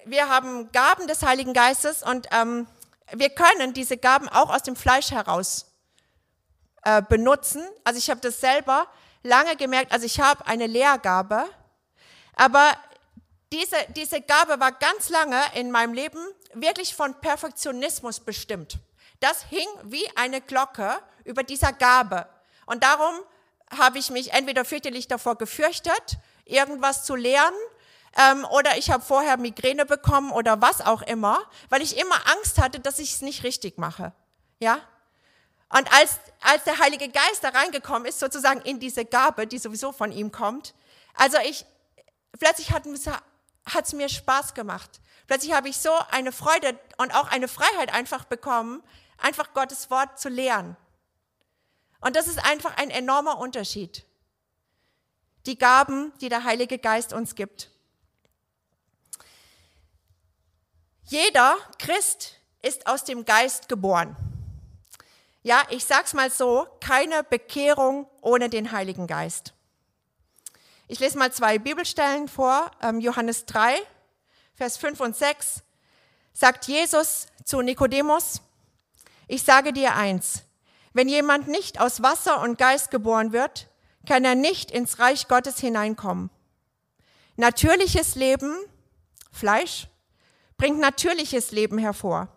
[0.05, 2.69] Wir haben Gaben des Heiligen Geistes und ähm,
[3.13, 5.67] wir können diese Gaben auch aus dem Fleisch heraus
[6.85, 7.67] äh, benutzen.
[7.83, 8.87] Also ich habe das selber
[9.25, 11.47] lange gemerkt, also ich habe eine Lehrgabe,
[12.37, 12.73] aber
[13.53, 16.21] diese, diese Gabe war ganz lange in meinem Leben
[16.53, 18.79] wirklich von Perfektionismus bestimmt.
[19.19, 22.29] Das hing wie eine Glocke über dieser Gabe.
[22.67, 23.15] Und darum
[23.77, 27.57] habe ich mich entweder fürchterlich davor gefürchtet, irgendwas zu lernen,
[28.17, 32.61] ähm, oder ich habe vorher Migräne bekommen oder was auch immer, weil ich immer Angst
[32.61, 34.13] hatte, dass ich es nicht richtig mache.
[34.61, 34.79] Ja?
[35.69, 39.91] Und als, als der Heilige Geist da reingekommen ist, sozusagen in diese Gabe, die sowieso
[39.91, 40.75] von ihm kommt,
[41.15, 41.67] also ich,
[42.39, 45.01] plötzlich hat es mir Spaß gemacht.
[45.27, 48.83] Plötzlich habe ich so eine Freude und auch eine Freiheit einfach bekommen,
[49.19, 50.77] einfach Gottes Wort zu lehren.
[52.01, 54.05] Und das ist einfach ein enormer Unterschied.
[55.47, 57.71] Die Gaben, die der Heilige Geist uns gibt.
[61.07, 64.17] Jeder Christ ist aus dem Geist geboren.
[65.43, 69.53] Ja, ich sag's mal so, keine Bekehrung ohne den Heiligen Geist.
[70.89, 72.71] Ich lese mal zwei Bibelstellen vor.
[72.83, 73.77] Ähm, Johannes 3,
[74.55, 75.63] Vers 5 und 6
[76.33, 78.41] sagt Jesus zu Nikodemus,
[79.29, 80.43] ich sage dir eins,
[80.95, 83.69] wenn jemand nicht aus Wasser und Geist geboren wird,
[84.07, 86.31] kann er nicht ins Reich Gottes hineinkommen.
[87.37, 88.57] Natürliches Leben,
[89.33, 89.89] Fleisch,
[90.57, 92.29] bringt natürliches Leben hervor.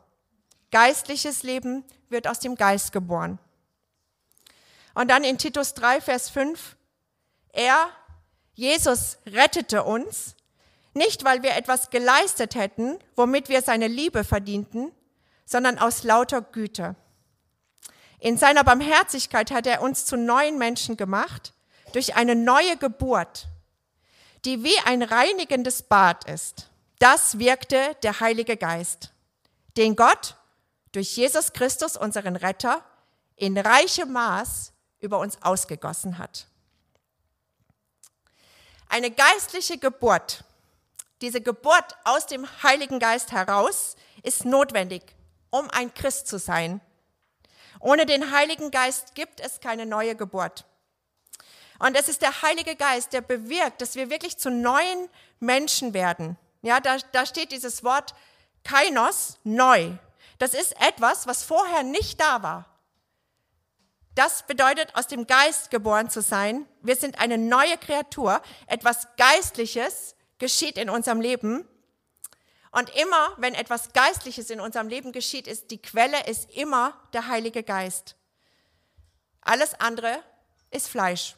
[0.72, 3.40] Geistliches Leben wird aus dem Geist geboren.
[4.94, 6.76] Und dann in Titus 3, Vers 5,
[7.54, 7.90] er,
[8.54, 10.36] Jesus, rettete uns,
[10.94, 14.92] nicht weil wir etwas geleistet hätten, womit wir seine Liebe verdienten,
[15.46, 16.96] sondern aus lauter Güte.
[18.20, 21.54] In seiner Barmherzigkeit hat er uns zu neuen Menschen gemacht,
[21.94, 23.48] durch eine neue Geburt,
[24.46, 26.70] die wie ein reinigendes Bad ist.
[27.00, 29.12] Das wirkte der Heilige Geist,
[29.76, 30.36] den Gott
[30.92, 32.84] durch Jesus Christus, unseren Retter,
[33.36, 36.48] in reichem Maß über uns ausgegossen hat.
[38.90, 40.44] Eine geistliche Geburt,
[41.22, 45.04] diese Geburt aus dem Heiligen Geist heraus, ist notwendig,
[45.52, 46.82] um ein Christ zu sein.
[47.80, 50.66] Ohne den Heiligen Geist gibt es keine neue Geburt.
[51.80, 56.38] Und es ist der Heilige Geist, der bewirkt, dass wir wirklich zu neuen Menschen werden.
[56.68, 58.14] Ja, da, da steht dieses Wort
[58.66, 59.94] Kainos, neu.
[60.38, 62.66] Das ist etwas, was vorher nicht da war.
[64.16, 66.68] Das bedeutet, aus dem Geist geboren zu sein.
[66.82, 68.42] Wir sind eine neue Kreatur.
[68.66, 71.66] Etwas Geistliches geschieht in unserem Leben.
[72.72, 77.28] Und immer, wenn etwas Geistliches in unserem Leben geschieht, ist die Quelle ist immer der
[77.30, 78.18] Heilige Geist.
[79.40, 80.22] Alles andere
[80.72, 81.38] ist Fleisch.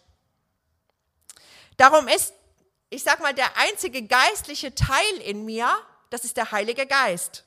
[1.78, 2.34] Darum ist
[2.90, 5.70] ich sag mal, der einzige geistliche Teil in mir,
[6.10, 7.46] das ist der Heilige Geist.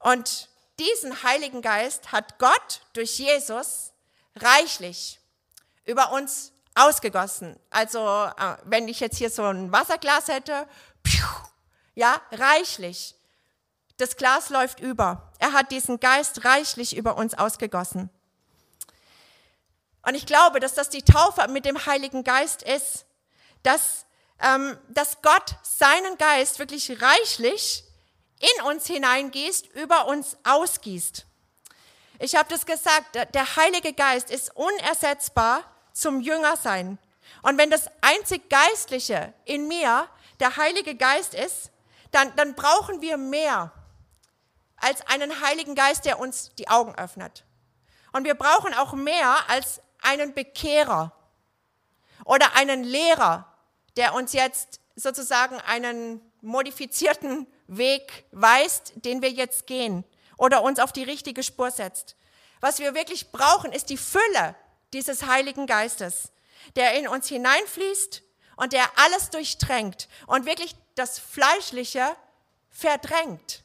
[0.00, 3.92] Und diesen Heiligen Geist hat Gott durch Jesus
[4.36, 5.18] reichlich
[5.84, 7.58] über uns ausgegossen.
[7.70, 10.68] Also, äh, wenn ich jetzt hier so ein Wasserglas hätte,
[11.94, 13.16] ja, reichlich.
[13.96, 15.32] Das Glas läuft über.
[15.40, 18.10] Er hat diesen Geist reichlich über uns ausgegossen.
[20.02, 23.07] Und ich glaube, dass das die Taufe mit dem Heiligen Geist ist
[23.62, 24.06] dass,
[24.40, 27.84] ähm, dass Gott seinen Geist wirklich reichlich
[28.40, 31.26] in uns hineingießt, über uns ausgießt.
[32.20, 36.98] Ich habe das gesagt, der Heilige Geist ist unersetzbar zum Jüngersein.
[37.42, 40.08] Und wenn das einzig Geistliche in mir
[40.40, 41.70] der Heilige Geist ist,
[42.10, 43.72] dann, dann brauchen wir mehr
[44.76, 47.44] als einen Heiligen Geist, der uns die Augen öffnet.
[48.12, 51.12] Und wir brauchen auch mehr als einen Bekehrer
[52.28, 53.50] oder einen Lehrer,
[53.96, 60.04] der uns jetzt sozusagen einen modifizierten Weg weist, den wir jetzt gehen
[60.36, 62.16] oder uns auf die richtige Spur setzt.
[62.60, 64.54] Was wir wirklich brauchen, ist die Fülle
[64.92, 66.30] dieses Heiligen Geistes,
[66.76, 68.22] der in uns hineinfließt
[68.56, 72.14] und der alles durchdrängt und wirklich das Fleischliche
[72.70, 73.64] verdrängt.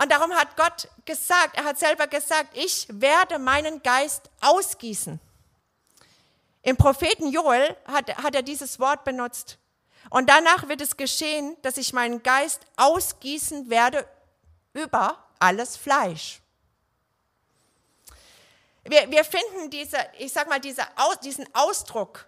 [0.00, 5.18] Und darum hat Gott gesagt, er hat selber gesagt, ich werde meinen Geist ausgießen.
[6.62, 9.58] Im Propheten Joel hat, hat er dieses Wort benutzt.
[10.10, 14.06] Und danach wird es geschehen, dass ich meinen Geist ausgießen werde
[14.72, 16.40] über alles Fleisch.
[18.84, 20.86] Wir, wir finden diese, ich sag mal, diese,
[21.24, 22.26] diesen Ausdruck,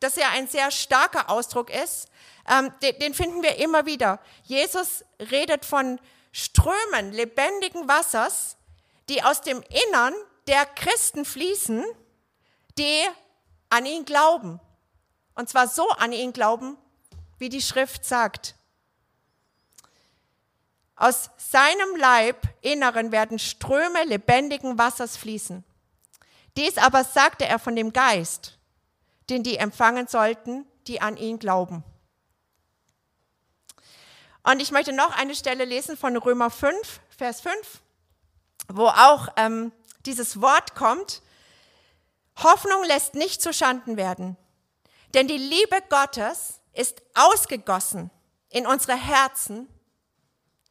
[0.00, 2.08] dass er ein sehr starker Ausdruck ist,
[2.50, 4.18] ähm, den, den finden wir immer wieder.
[4.42, 6.00] Jesus redet von
[6.32, 8.56] Strömen lebendigen Wassers,
[9.08, 10.14] die aus dem Innern
[10.46, 11.84] der Christen fließen,
[12.78, 13.02] die
[13.68, 14.60] an ihn glauben.
[15.34, 16.76] Und zwar so an ihn glauben,
[17.38, 18.54] wie die Schrift sagt.
[20.96, 25.64] Aus seinem Leib Inneren werden Ströme lebendigen Wassers fließen.
[26.56, 28.58] Dies aber sagte er von dem Geist,
[29.30, 31.82] den die empfangen sollten, die an ihn glauben.
[34.44, 37.80] Und ich möchte noch eine Stelle lesen von Römer 5, Vers 5,
[38.68, 39.72] wo auch ähm,
[40.04, 41.22] dieses Wort kommt.
[42.42, 44.36] Hoffnung lässt nicht zu Schanden werden,
[45.14, 48.10] denn die Liebe Gottes ist ausgegossen
[48.48, 49.68] in unsere Herzen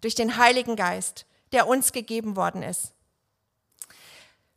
[0.02, 2.94] durch den Heiligen Geist, der uns gegeben worden ist.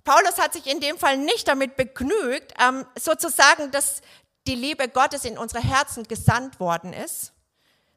[0.02, 4.02] Paulus hat sich in dem Fall nicht damit begnügt, ähm, sozusagen, dass
[4.46, 7.33] die Liebe Gottes in unsere Herzen gesandt worden ist,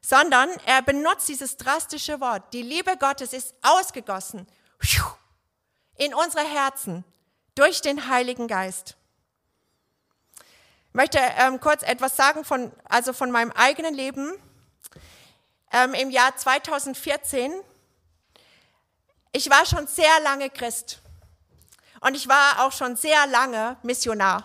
[0.00, 2.52] sondern er benutzt dieses drastische Wort.
[2.52, 4.46] Die Liebe Gottes ist ausgegossen
[5.96, 7.04] in unsere Herzen
[7.54, 8.96] durch den Heiligen Geist.
[10.88, 14.32] Ich möchte ähm, kurz etwas sagen von, also von meinem eigenen Leben.
[15.70, 17.52] Ähm, Im Jahr 2014,
[19.32, 21.00] ich war schon sehr lange Christ.
[22.00, 24.44] Und ich war auch schon sehr lange Missionar.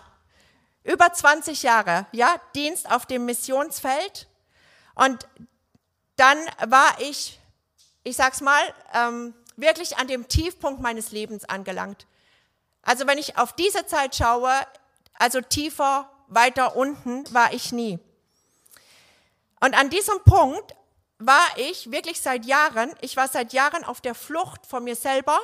[0.82, 4.28] Über 20 Jahre, ja, Dienst auf dem Missionsfeld.
[4.94, 5.26] Und
[6.16, 7.40] dann war ich,
[8.02, 12.06] ich sag's mal, ähm, wirklich an dem Tiefpunkt meines Lebens angelangt.
[12.82, 14.52] Also wenn ich auf diese Zeit schaue,
[15.14, 17.98] also tiefer, weiter unten war ich nie.
[19.60, 20.74] Und an diesem Punkt
[21.18, 25.38] war ich wirklich seit Jahren, ich war seit Jahren auf der Flucht vor mir selber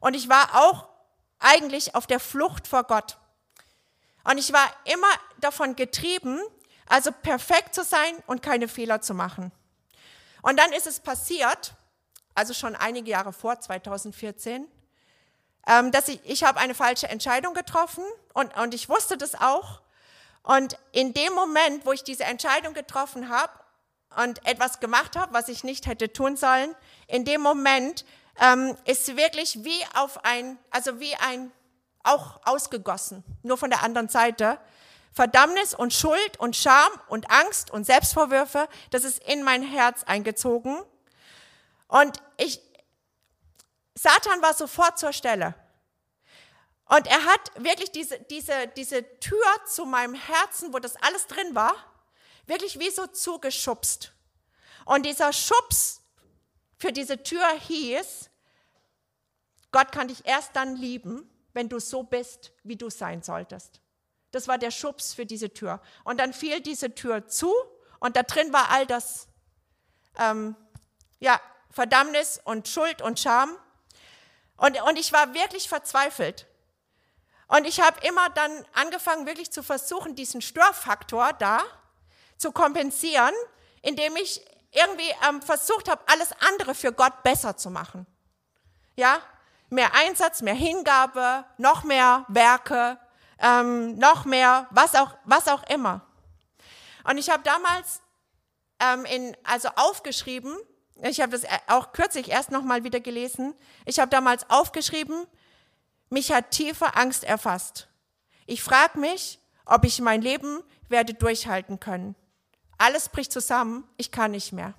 [0.00, 0.88] und ich war auch
[1.38, 3.16] eigentlich auf der Flucht vor Gott.
[4.24, 5.08] Und ich war immer
[5.40, 6.40] davon getrieben,
[6.88, 9.52] also perfekt zu sein und keine Fehler zu machen.
[10.42, 11.74] Und dann ist es passiert,
[12.34, 14.68] also schon einige Jahre vor 2014,
[15.66, 19.82] ähm, dass ich, ich habe eine falsche Entscheidung getroffen und, und ich wusste das auch.
[20.42, 23.52] Und in dem Moment, wo ich diese Entscheidung getroffen habe
[24.16, 26.74] und etwas gemacht habe, was ich nicht hätte tun sollen,
[27.06, 28.04] in dem Moment
[28.40, 31.50] ähm, ist wirklich wie auf ein, also wie ein,
[32.02, 34.58] auch ausgegossen, nur von der anderen Seite.
[35.12, 40.80] Verdammnis und Schuld und Scham und Angst und Selbstvorwürfe, das ist in mein Herz eingezogen.
[41.88, 42.60] Und ich,
[43.94, 45.54] Satan war sofort zur Stelle.
[46.86, 51.54] Und er hat wirklich diese, diese, diese Tür zu meinem Herzen, wo das alles drin
[51.54, 51.74] war,
[52.46, 54.12] wirklich wie so zugeschubst.
[54.86, 56.00] Und dieser Schubs
[56.78, 58.30] für diese Tür hieß,
[59.70, 63.80] Gott kann dich erst dann lieben, wenn du so bist, wie du sein solltest.
[64.30, 65.80] Das war der Schubs für diese Tür.
[66.04, 67.54] Und dann fiel diese Tür zu
[68.00, 69.28] und da drin war all das,
[70.18, 70.54] ähm,
[71.18, 73.56] ja, Verdammnis und Schuld und Scham.
[74.56, 76.46] Und, und ich war wirklich verzweifelt.
[77.46, 81.60] Und ich habe immer dann angefangen, wirklich zu versuchen, diesen Störfaktor da
[82.36, 83.32] zu kompensieren,
[83.82, 88.06] indem ich irgendwie ähm, versucht habe, alles andere für Gott besser zu machen.
[88.96, 89.20] Ja,
[89.70, 92.98] mehr Einsatz, mehr Hingabe, noch mehr Werke,
[93.40, 96.02] ähm, noch mehr, was auch, was auch immer.
[97.04, 98.02] Und ich habe damals
[98.80, 100.56] ähm, in, also aufgeschrieben,
[101.02, 105.26] ich habe das auch kürzlich erst nochmal wieder gelesen, ich habe damals aufgeschrieben,
[106.10, 107.88] mich hat tiefe Angst erfasst.
[108.46, 112.16] Ich frage mich, ob ich mein Leben werde durchhalten können.
[112.78, 114.74] Alles bricht zusammen, ich kann nicht mehr.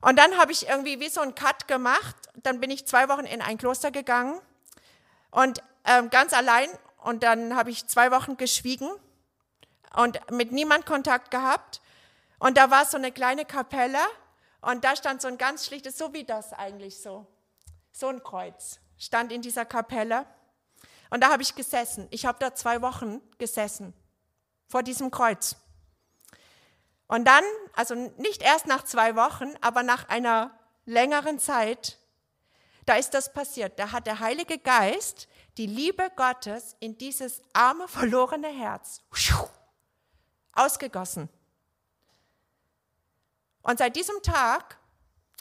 [0.00, 2.16] Und dann habe ich irgendwie wie so einen Cut gemacht.
[2.42, 4.40] Dann bin ich zwei Wochen in ein Kloster gegangen
[5.30, 6.68] und ähm, ganz allein.
[6.98, 8.90] Und dann habe ich zwei Wochen geschwiegen
[9.96, 11.80] und mit niemand Kontakt gehabt.
[12.38, 13.98] Und da war so eine kleine Kapelle
[14.60, 17.26] und da stand so ein ganz schlichtes, so wie das eigentlich so,
[17.92, 20.26] so ein Kreuz stand in dieser Kapelle.
[21.10, 22.06] Und da habe ich gesessen.
[22.10, 23.94] Ich habe da zwei Wochen gesessen
[24.66, 25.56] vor diesem Kreuz.
[27.06, 30.50] Und dann, also nicht erst nach zwei Wochen, aber nach einer
[30.84, 31.96] längeren Zeit,
[32.84, 33.78] da ist das passiert.
[33.78, 35.28] Da hat der Heilige Geist
[35.58, 39.02] die Liebe Gottes in dieses arme, verlorene Herz
[40.52, 41.28] ausgegossen.
[43.62, 44.78] Und seit diesem Tag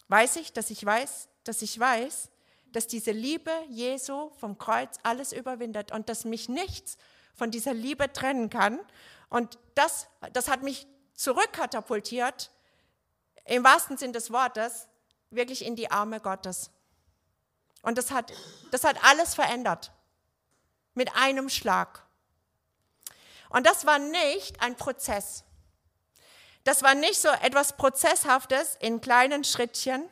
[0.08, 2.30] weiß ich, dass ich weiß, dass ich weiß,
[2.72, 6.98] dass diese Liebe Jesu vom Kreuz alles überwindet und dass mich nichts
[7.36, 8.80] von dieser Liebe trennen kann.
[9.30, 12.52] Und das, das hat mich zurückkatapultiert,
[13.46, 14.88] im wahrsten Sinn des Wortes,
[15.30, 16.72] wirklich in die Arme Gottes.
[17.82, 18.34] Und das hat,
[18.72, 19.94] das hat alles verändert.
[20.98, 22.04] Mit einem Schlag.
[23.50, 25.44] Und das war nicht ein Prozess.
[26.64, 30.10] Das war nicht so etwas Prozesshaftes in kleinen Schrittchen.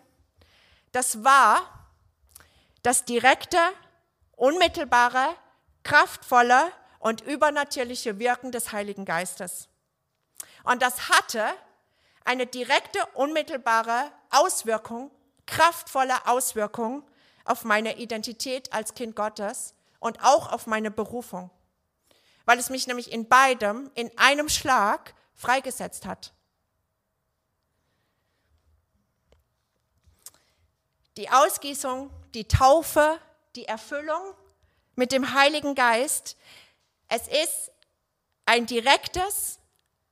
[0.92, 1.90] Das war
[2.84, 3.58] das direkte,
[4.36, 5.36] unmittelbare,
[5.82, 9.68] kraftvolle und übernatürliche Wirken des Heiligen Geistes.
[10.66, 11.48] Und das hatte
[12.26, 15.10] eine direkte, unmittelbare Auswirkung,
[15.48, 17.04] kraftvolle Auswirkung
[17.44, 21.50] auf meine Identität als Kind Gottes und auch auf meine Berufung,
[22.46, 26.36] weil es mich nämlich in beidem, in einem Schlag freigesetzt hat.
[31.18, 33.20] die Ausgießung, die Taufe,
[33.56, 34.22] die Erfüllung
[34.96, 36.38] mit dem Heiligen Geist.
[37.08, 37.72] Es ist
[38.46, 39.60] ein direktes,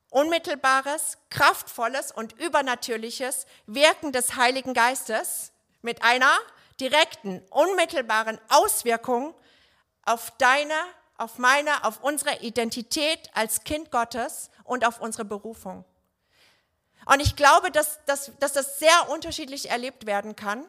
[0.10, 6.32] unmittelbares, kraftvolles und übernatürliches Wirken des Heiligen Geistes mit einer
[6.80, 9.36] direkten, unmittelbaren Auswirkung
[10.06, 10.76] auf deine,
[11.18, 15.86] auf meine, auf unsere Identität als Kind Gottes und auf unsere Berufung.
[17.06, 20.66] Und ich glaube, dass, dass, dass das sehr unterschiedlich erlebt werden kann.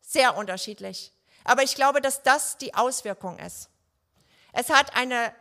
[0.00, 1.12] Sehr unterschiedlich.
[1.44, 3.68] Aber ich glaube, dass das die Auswirkung ist.
[4.52, 5.34] Es hat eine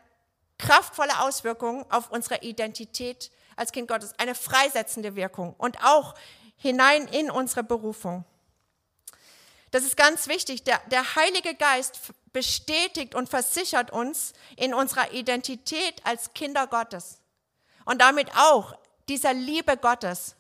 [0.58, 6.16] kraftvolle Auswirkung auf unsere Identität als Kind Gottes, eine freisetzende Wirkung und auch
[6.56, 8.24] hinein in unsere Berufung.
[9.72, 10.64] Das ist ganz wichtig.
[10.64, 12.00] Der, der Heilige Geist
[12.34, 17.22] bestätigt und versichert uns in unserer Identität als Kinder Gottes
[17.86, 18.76] und damit auch
[19.10, 20.36] dieser Liebe Gottes.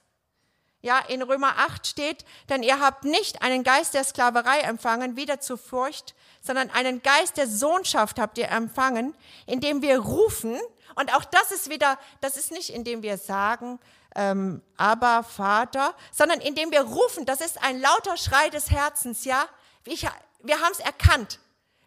[0.83, 5.39] Ja, in Römer 8 steht, denn ihr habt nicht einen Geist der Sklaverei empfangen, wieder
[5.39, 9.13] zur Furcht, sondern einen Geist der Sohnschaft habt ihr empfangen,
[9.45, 10.59] indem wir rufen.
[10.95, 13.79] Und auch das ist wieder, das ist nicht, indem wir sagen,
[14.15, 17.27] ähm, aber Vater, sondern indem wir rufen.
[17.27, 19.45] Das ist ein lauter Schrei des Herzens, ja.
[19.85, 20.07] Ich,
[20.41, 21.39] wir haben es erkannt.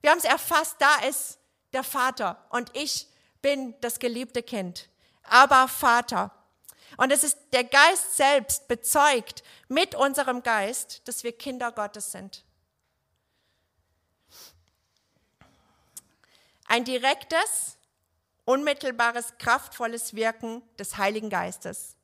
[0.04, 0.76] Wir haben es erfasst.
[0.80, 1.38] Da ist
[1.72, 3.08] der Vater und ich
[3.40, 4.90] bin das geliebte Kind.
[5.22, 6.30] Aber Vater.
[6.98, 12.44] Und es ist der Geist selbst bezeugt mit unserem Geist, dass wir Kinder Gottes sind.
[16.66, 17.78] Ein direktes,
[18.44, 21.96] unmittelbares, kraftvolles Wirken des Heiligen Geistes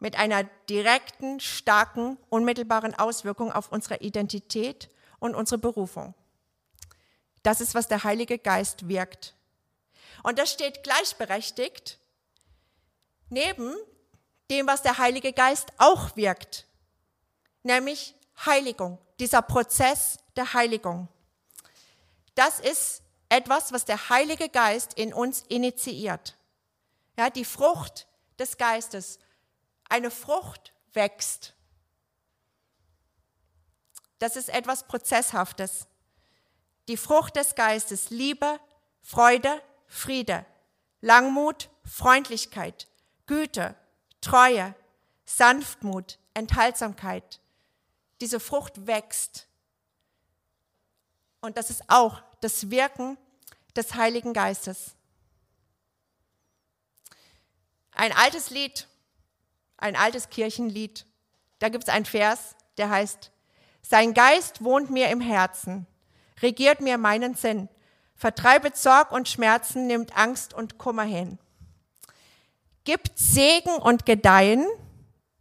[0.00, 4.88] mit einer direkten, starken, unmittelbaren Auswirkung auf unsere Identität
[5.20, 6.12] und unsere Berufung.
[7.46, 9.36] Das ist, was der Heilige Geist wirkt.
[10.24, 12.00] Und das steht gleichberechtigt
[13.28, 13.72] neben
[14.50, 16.66] dem, was der Heilige Geist auch wirkt,
[17.62, 21.06] nämlich Heiligung, dieser Prozess der Heiligung.
[22.34, 26.34] Das ist etwas, was der Heilige Geist in uns initiiert.
[27.16, 28.08] Ja, die Frucht
[28.40, 29.20] des Geistes.
[29.88, 31.54] Eine Frucht wächst.
[34.18, 35.86] Das ist etwas Prozesshaftes.
[36.88, 38.60] Die Frucht des Geistes, Liebe,
[39.02, 40.44] Freude, Friede,
[41.00, 42.88] Langmut, Freundlichkeit,
[43.26, 43.74] Güte,
[44.20, 44.74] Treue,
[45.24, 47.40] Sanftmut, Enthaltsamkeit.
[48.20, 49.46] Diese Frucht wächst.
[51.40, 53.18] Und das ist auch das Wirken
[53.74, 54.94] des Heiligen Geistes.
[57.92, 58.88] Ein altes Lied,
[59.76, 61.06] ein altes Kirchenlied,
[61.58, 63.30] da gibt es einen Vers, der heißt,
[63.82, 65.86] Sein Geist wohnt mir im Herzen,
[66.42, 67.68] regiert mir meinen Sinn,
[68.14, 71.38] vertreibet Sorg und Schmerzen, nimmt Angst und Kummer hin
[72.86, 74.64] gibt Segen und Gedeihen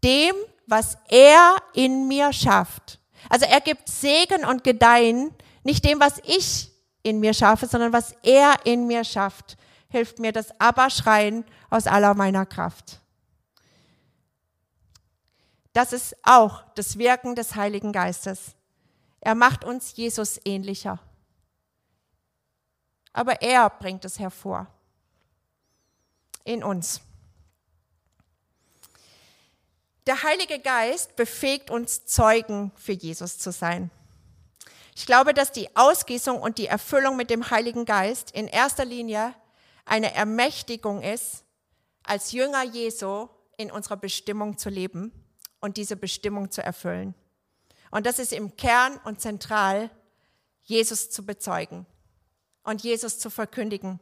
[0.04, 0.36] dem,
[0.68, 3.00] was er in mir schafft.
[3.30, 5.34] Also er gibt Segen und Gedeihen,
[5.64, 6.72] nicht dem, was ich
[7.04, 9.58] in mir schaffe, sondern was er in mir schafft.
[9.90, 13.00] Hilft mir das Aber-Schreien aus aller meiner Kraft.
[15.72, 18.55] Das ist auch das Wirken des Heiligen Geistes.
[19.26, 21.00] Er macht uns Jesus ähnlicher.
[23.12, 24.68] Aber er bringt es hervor.
[26.44, 27.02] In uns.
[30.06, 33.90] Der Heilige Geist befähigt uns, Zeugen für Jesus zu sein.
[34.96, 39.34] Ich glaube, dass die Ausgießung und die Erfüllung mit dem Heiligen Geist in erster Linie
[39.86, 41.44] eine Ermächtigung ist,
[42.04, 45.12] als Jünger Jesu in unserer Bestimmung zu leben
[45.62, 47.16] und diese Bestimmung zu erfüllen.
[47.96, 49.90] Und das ist im Kern und zentral,
[50.64, 51.86] Jesus zu bezeugen
[52.66, 54.02] und Jesus zu verkündigen.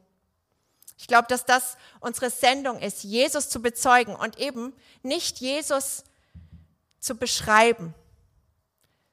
[0.97, 4.73] Ich glaube, dass das unsere Sendung ist, Jesus zu bezeugen und eben
[5.03, 6.05] nicht Jesus
[6.97, 7.93] zu beschreiben,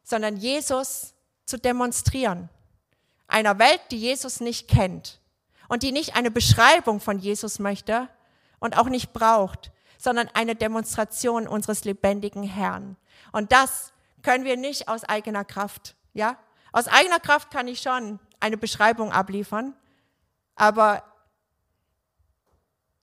[0.03, 1.13] sondern Jesus
[1.45, 2.49] zu demonstrieren.
[3.27, 5.21] Einer Welt, die Jesus nicht kennt.
[5.69, 8.09] und die nicht eine Beschreibung von Jesus möchte
[8.61, 12.97] und auch nicht braucht, sondern eine Demonstration unseres lebendigen Herrn.
[13.31, 13.93] Und das
[14.23, 16.39] können wir nicht aus eigener Kraft, ja?
[16.73, 19.75] Aus eigener Kraft kann ich schon eine Beschreibung abliefern,
[20.55, 21.03] aber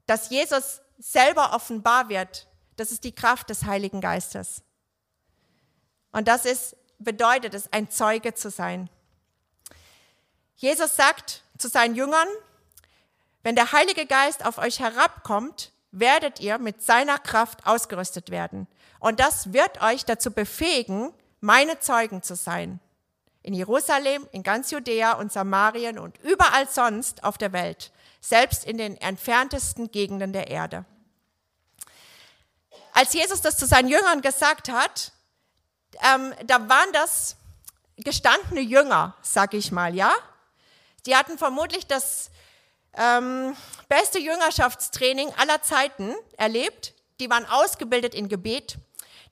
[0.05, 2.47] dass Jesus selber offenbar wird,
[2.77, 4.63] das ist die Kraft des Heiligen Geistes.
[6.11, 8.89] Und das ist, bedeutet es, ein Zeuge zu sein.
[10.55, 12.27] Jesus sagt zu seinen Jüngern,
[13.43, 18.67] wenn der Heilige Geist auf euch herabkommt, werdet ihr mit seiner Kraft ausgerüstet werden.
[18.99, 22.79] Und das wird euch dazu befähigen, meine Zeugen zu sein.
[23.43, 28.77] In Jerusalem, in ganz Judäa und Samarien und überall sonst auf der Welt, selbst in
[28.77, 30.85] den entferntesten Gegenden der Erde.
[32.93, 35.11] Als Jesus das zu seinen Jüngern gesagt hat,
[36.01, 37.37] ähm, da waren das
[37.97, 40.13] gestandene Jünger, sag ich mal, ja?
[41.05, 42.31] Die hatten vermutlich das
[42.93, 43.55] ähm,
[43.87, 46.93] beste Jüngerschaftstraining aller Zeiten erlebt.
[47.19, 48.77] Die waren ausgebildet in Gebet,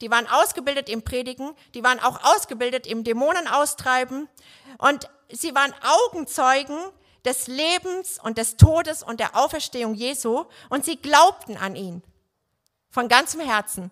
[0.02, 4.28] die waren ausgebildet im Predigen, die waren auch ausgebildet im Dämonen austreiben
[4.78, 5.74] und sie waren
[6.08, 6.78] Augenzeugen
[7.24, 12.04] des Lebens und des Todes und der Auferstehung Jesu und sie glaubten an ihn
[12.90, 13.92] von ganzem Herzen.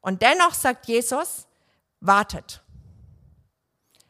[0.00, 1.46] Und dennoch sagt Jesus,
[2.00, 2.62] wartet.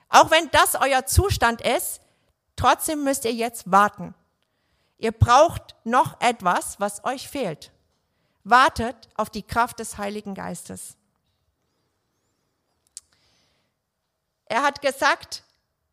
[0.09, 2.01] Auch wenn das euer Zustand ist,
[2.57, 4.15] trotzdem müsst ihr jetzt warten.
[4.99, 7.73] Ihr braucht noch etwas, was euch fehlt.
[8.45, 10.97] Wartet auf die Kraft des Heiligen Geistes.
[14.51, 15.45] Er hat gesagt,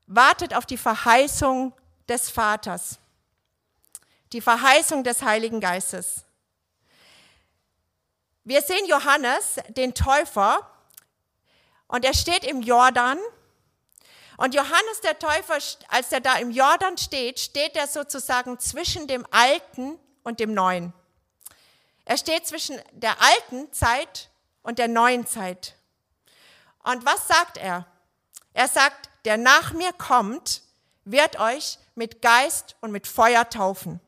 [0.07, 1.73] wartet auf die Verheißung
[2.09, 2.97] des Vaters,
[4.33, 6.25] die Verheißung des Heiligen Geistes.
[8.43, 10.67] Wir sehen Johannes, den Täufer,
[11.85, 13.19] und er steht im Jordan.
[14.37, 19.23] Und Johannes der Täufer, als er da im Jordan steht, steht er sozusagen zwischen dem
[19.29, 20.93] Alten und dem Neuen.
[22.05, 24.31] Er steht zwischen der alten Zeit
[24.63, 25.75] und der neuen Zeit.
[26.83, 27.85] Und was sagt er?
[28.57, 30.63] Er sagt, der nach mir kommt,
[31.05, 33.99] wird euch mit Geist und mit Feuer taufen.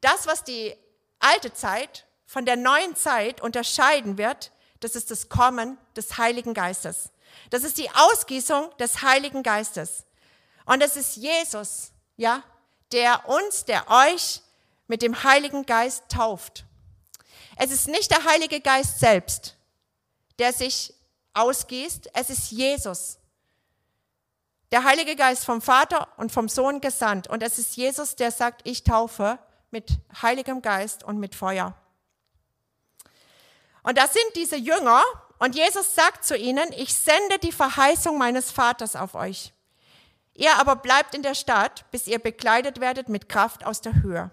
[0.00, 0.74] Das, was die
[1.18, 7.10] alte Zeit von der neuen Zeit unterscheiden wird, das ist das Kommen des Heiligen Geistes.
[7.50, 10.04] Das ist die Ausgießung des Heiligen Geistes.
[10.64, 12.42] Und es ist Jesus, ja,
[12.92, 14.40] der uns, der euch
[14.86, 16.64] mit dem Heiligen Geist tauft.
[17.56, 19.58] Es ist nicht der Heilige Geist selbst,
[20.38, 20.94] der sich
[21.34, 23.18] ausgießt, es ist Jesus.
[24.70, 27.28] Der Heilige Geist vom Vater und vom Sohn gesandt.
[27.28, 29.38] Und es ist Jesus, der sagt, ich taufe
[29.70, 31.74] mit Heiligem Geist und mit Feuer.
[33.82, 35.02] Und das sind diese Jünger
[35.38, 39.52] und Jesus sagt zu ihnen, ich sende die Verheißung meines Vaters auf euch.
[40.34, 44.30] Ihr aber bleibt in der Stadt, bis ihr bekleidet werdet mit Kraft aus der Höhe.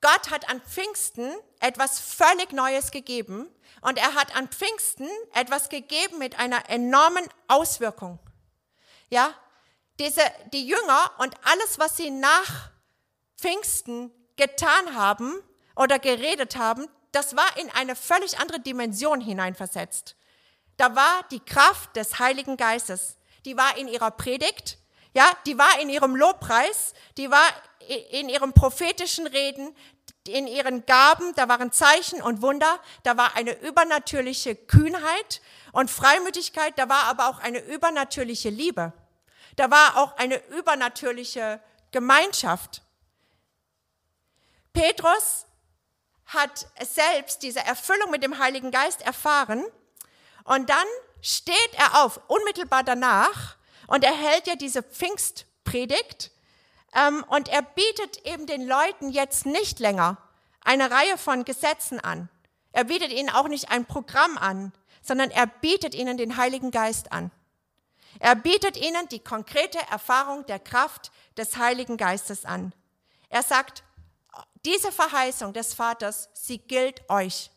[0.00, 1.28] Gott hat an Pfingsten
[1.60, 3.48] etwas völlig Neues gegeben
[3.82, 8.18] und er hat an Pfingsten etwas gegeben mit einer enormen Auswirkung.
[9.08, 9.34] Ja,
[9.98, 12.70] diese, die Jünger und alles, was sie nach
[13.36, 15.38] Pfingsten getan haben
[15.76, 20.16] oder geredet haben, das war in eine völlig andere Dimension hineinversetzt.
[20.76, 23.18] Da war die Kraft des Heiligen Geistes.
[23.44, 24.78] Die war in ihrer Predigt,
[25.12, 27.44] ja, die war in ihrem Lobpreis, die war
[28.10, 29.74] in ihrem prophetischen Reden,
[30.26, 35.40] in ihren Gaben, da waren Zeichen und Wunder, da war eine übernatürliche Kühnheit
[35.72, 38.92] und Freimütigkeit, da war aber auch eine übernatürliche Liebe.
[39.56, 42.82] Da war auch eine übernatürliche Gemeinschaft.
[44.72, 45.46] Petrus
[46.26, 49.64] hat selbst diese Erfüllung mit dem Heiligen Geist erfahren
[50.44, 50.86] und dann
[51.20, 53.56] steht er auf, unmittelbar danach,
[53.86, 56.30] und er hält ja diese Pfingstpredigt
[57.28, 60.18] und er bietet eben den Leuten jetzt nicht länger
[60.62, 62.28] eine Reihe von Gesetzen an.
[62.72, 64.72] Er bietet ihnen auch nicht ein Programm an,
[65.02, 67.30] sondern er bietet ihnen den Heiligen Geist an.
[68.18, 72.74] Er bietet ihnen die konkrete Erfahrung der Kraft des Heiligen Geistes an.
[73.28, 73.82] Er sagt,
[74.64, 77.50] diese Verheißung des Vaters, sie gilt euch.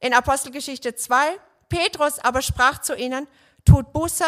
[0.00, 3.26] In Apostelgeschichte 2, Petrus aber sprach zu ihnen,
[3.64, 4.26] tut Buße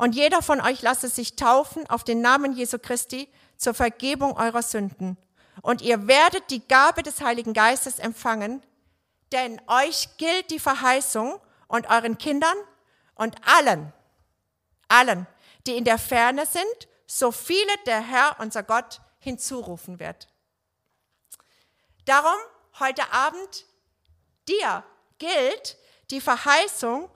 [0.00, 3.28] und jeder von euch lasse sich taufen auf den Namen Jesu Christi
[3.58, 5.18] zur Vergebung eurer Sünden.
[5.60, 8.64] Und ihr werdet die Gabe des Heiligen Geistes empfangen,
[9.30, 11.38] denn euch gilt die Verheißung
[11.68, 12.56] und euren Kindern
[13.14, 13.92] und allen,
[14.88, 15.26] allen,
[15.66, 20.28] die in der Ferne sind, so viele der Herr, unser Gott, hinzurufen wird.
[22.06, 22.40] Darum
[22.78, 23.66] heute Abend
[24.48, 24.82] dir
[25.18, 25.76] gilt
[26.10, 27.10] die Verheißung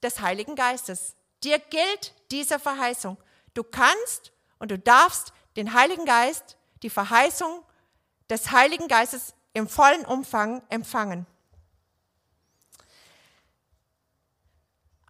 [0.00, 1.16] des Heiligen Geistes.
[1.44, 3.16] Dir gilt diese Verheißung.
[3.54, 7.62] Du kannst und du darfst den Heiligen Geist, die Verheißung
[8.30, 11.26] des Heiligen Geistes im vollen Umfang empfangen.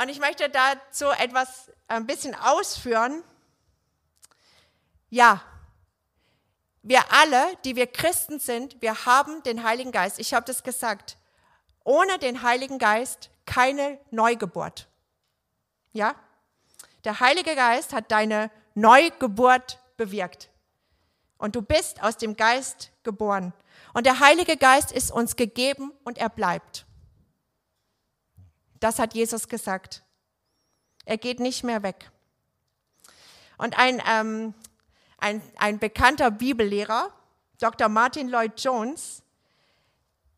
[0.00, 3.22] Und ich möchte dazu etwas ein bisschen ausführen.
[5.10, 5.42] Ja,
[6.82, 10.18] wir alle, die wir Christen sind, wir haben den Heiligen Geist.
[10.18, 11.16] Ich habe das gesagt.
[11.84, 14.88] Ohne den Heiligen Geist keine Neugeburt.
[15.92, 16.14] Ja?
[17.04, 20.50] Der Heilige Geist hat deine Neugeburt bewirkt.
[21.38, 23.52] Und du bist aus dem Geist geboren.
[23.94, 26.86] Und der Heilige Geist ist uns gegeben und er bleibt.
[28.80, 30.02] Das hat Jesus gesagt.
[31.04, 32.10] Er geht nicht mehr weg.
[33.58, 34.54] Und ein, ähm,
[35.18, 37.12] ein, ein bekannter Bibellehrer,
[37.60, 37.88] Dr.
[37.88, 39.22] Martin Lloyd Jones,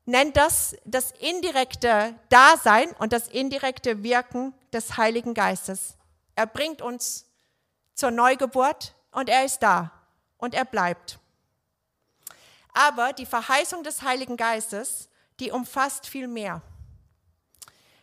[0.04, 5.96] nennt das das indirekte Dasein und das indirekte Wirken des Heiligen Geistes.
[6.34, 7.26] Er bringt uns
[7.94, 9.92] zur Neugeburt und er ist da
[10.36, 11.18] und er bleibt.
[12.72, 15.08] Aber die Verheißung des Heiligen Geistes,
[15.40, 16.60] die umfasst viel mehr.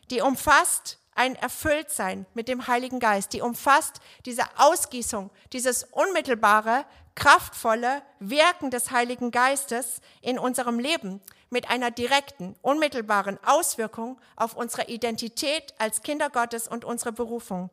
[0.10, 8.02] Die umfasst ein Erfülltsein mit dem Heiligen Geist, die umfasst diese Ausgießung, dieses unmittelbare, kraftvolle
[8.20, 11.22] Wirken des Heiligen Geistes in unserem Leben
[11.52, 17.70] mit einer direkten, unmittelbaren Auswirkung auf unsere Identität als Kinder Gottes und unsere Berufung.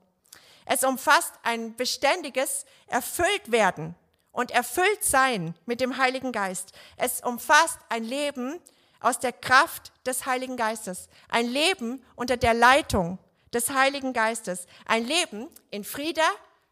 [0.66, 3.94] Es umfasst ein beständiges Erfülltwerden
[4.32, 6.72] und Erfülltsein mit dem Heiligen Geist.
[6.96, 8.60] Es umfasst ein Leben
[9.00, 13.18] aus der Kraft des Heiligen Geistes, ein Leben unter der Leitung
[13.54, 16.22] des Heiligen Geistes, ein Leben in Friede,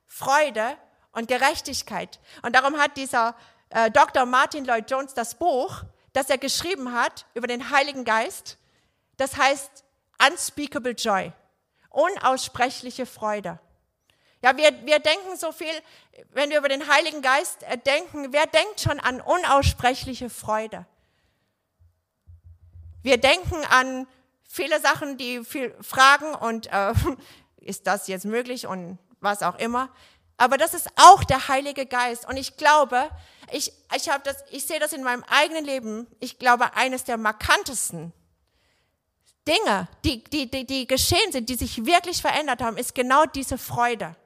[0.07, 0.77] Freude
[1.13, 2.21] und Gerechtigkeit.
[2.43, 3.37] Und darum hat dieser
[3.71, 4.27] äh, Dr.
[4.27, 5.85] Martin Lloyd Jones das Buch,
[6.17, 8.57] das er geschrieben hat über den Heiligen Geist,
[9.19, 9.85] das heißt
[10.27, 11.31] Unspeakable Joy,
[11.91, 13.59] unaussprechliche Freude.
[14.41, 15.75] Ja, wir, wir denken so viel,
[16.31, 20.87] wenn wir über den Heiligen Geist äh, denken, wer denkt schon an unaussprechliche Freude?
[23.03, 24.07] Wir denken an
[24.49, 26.95] viele Sachen, die viel fragen und äh,
[27.59, 29.91] ist das jetzt möglich und was auch immer.
[30.37, 32.29] Aber das ist auch der Heilige Geist.
[32.29, 33.11] Und ich glaube,
[33.51, 37.17] ich, ich, habe das, ich sehe das in meinem eigenen Leben, ich glaube, eines der
[37.17, 38.13] markantesten
[39.47, 43.59] Dinge, die, die, die, die geschehen sind, die sich wirklich verändert haben, ist genau diese
[43.59, 44.17] Freude,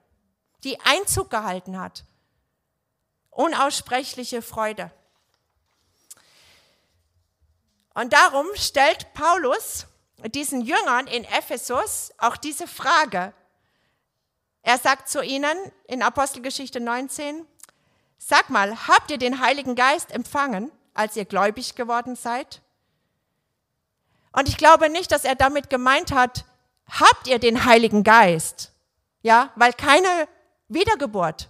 [0.65, 2.05] die Einzug gehalten hat.
[3.31, 4.91] Unaussprechliche Freude.
[7.95, 9.87] Und darum stellt Paulus
[10.29, 13.35] diesen Jüngern in Ephesus auch diese Frage.
[14.63, 15.57] Er sagt zu ihnen
[15.87, 17.47] in Apostelgeschichte 19,
[18.19, 22.61] sag mal, habt ihr den Heiligen Geist empfangen, als ihr gläubig geworden seid?
[24.33, 26.45] Und ich glaube nicht, dass er damit gemeint hat,
[26.89, 28.73] habt ihr den Heiligen Geist?
[29.23, 30.29] Ja, weil keine
[30.69, 31.49] Wiedergeburt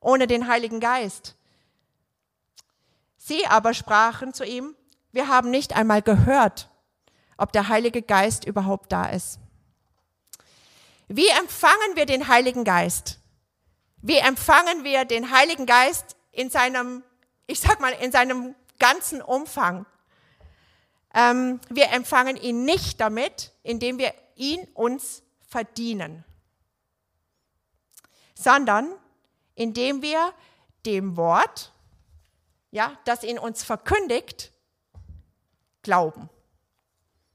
[0.00, 1.36] ohne den Heiligen Geist.
[3.16, 4.74] Sie aber sprachen zu ihm,
[5.12, 6.68] wir haben nicht einmal gehört,
[7.36, 9.38] ob der Heilige Geist überhaupt da ist.
[11.08, 13.18] Wie empfangen wir den Heiligen Geist?
[14.00, 17.04] Wie empfangen wir den Heiligen Geist in seinem,
[17.46, 19.86] ich sag mal, in seinem ganzen Umfang?
[21.14, 26.24] Ähm, wir empfangen ihn nicht damit, indem wir ihn uns verdienen,
[28.34, 28.92] sondern
[29.54, 30.32] indem wir
[30.86, 31.72] dem Wort,
[32.70, 34.50] ja, das in uns verkündigt,
[35.82, 36.30] glauben.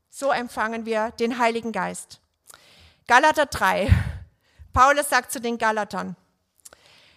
[0.09, 2.19] So empfangen wir den Heiligen Geist.
[3.07, 3.89] Galater 3.
[4.73, 6.17] Paulus sagt zu den Galatern,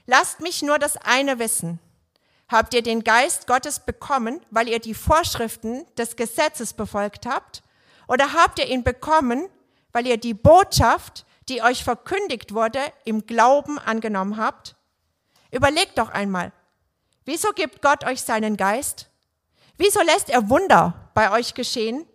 [0.06, 1.80] lasst mich nur das eine wissen.
[2.48, 7.64] Habt ihr den Geist Gottes bekommen, weil ihr die Vorschriften des Gesetzes befolgt habt?
[8.06, 9.48] Oder habt ihr ihn bekommen,
[9.90, 14.76] weil ihr die Botschaft, die euch verkündigt wurde, im Glauben angenommen habt?
[15.50, 16.52] Überlegt doch einmal,
[17.24, 19.10] wieso gibt Gott euch seinen Geist?
[19.76, 22.06] Wieso lässt er Wunder bei euch geschehen?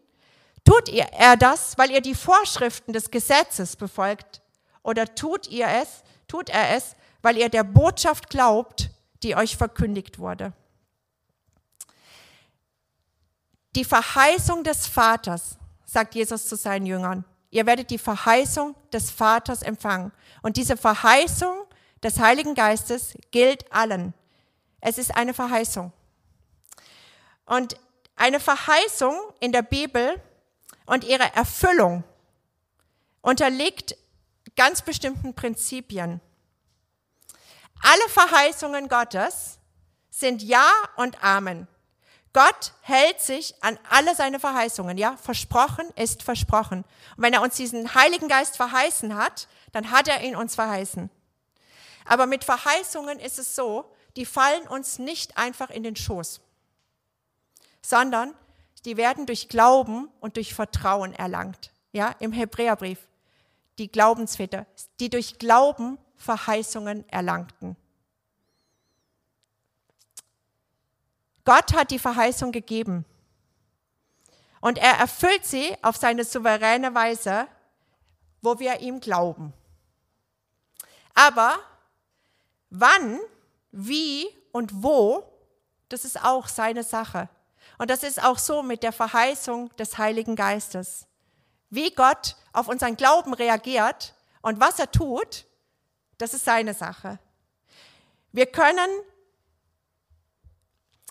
[0.65, 4.41] Tut ihr er das, weil ihr die Vorschriften des Gesetzes befolgt?
[4.83, 8.89] Oder tut ihr es, tut er es, weil ihr der Botschaft glaubt,
[9.23, 10.53] die euch verkündigt wurde?
[13.75, 17.25] Die Verheißung des Vaters, sagt Jesus zu seinen Jüngern.
[17.51, 20.11] Ihr werdet die Verheißung des Vaters empfangen.
[20.41, 21.55] Und diese Verheißung
[22.03, 24.13] des Heiligen Geistes gilt allen.
[24.81, 25.91] Es ist eine Verheißung.
[27.45, 27.77] Und
[28.15, 30.21] eine Verheißung in der Bibel
[30.85, 32.03] und ihre Erfüllung
[33.21, 33.95] unterliegt
[34.55, 36.21] ganz bestimmten Prinzipien.
[37.81, 39.59] Alle Verheißungen Gottes
[40.09, 41.67] sind Ja und Amen.
[42.33, 44.97] Gott hält sich an alle seine Verheißungen.
[44.97, 46.83] Ja, versprochen ist versprochen.
[47.15, 51.09] Und wenn er uns diesen Heiligen Geist verheißen hat, dann hat er ihn uns verheißen.
[52.05, 56.41] Aber mit Verheißungen ist es so, die fallen uns nicht einfach in den Schoß,
[57.81, 58.33] sondern
[58.85, 61.71] die werden durch Glauben und durch Vertrauen erlangt.
[61.91, 62.99] Ja, im Hebräerbrief,
[63.77, 64.65] die Glaubensväter,
[64.99, 67.75] die durch Glauben Verheißungen erlangten.
[71.43, 73.05] Gott hat die Verheißung gegeben.
[74.61, 77.47] Und er erfüllt sie auf seine souveräne Weise,
[78.41, 79.53] wo wir ihm glauben.
[81.13, 81.59] Aber
[82.71, 83.19] wann,
[83.71, 85.23] wie und wo,
[85.89, 87.29] das ist auch seine Sache.
[87.77, 91.07] Und das ist auch so mit der Verheißung des Heiligen Geistes.
[91.69, 95.45] Wie Gott auf unseren Glauben reagiert und was er tut,
[96.17, 97.19] das ist seine Sache.
[98.31, 98.89] Wir können,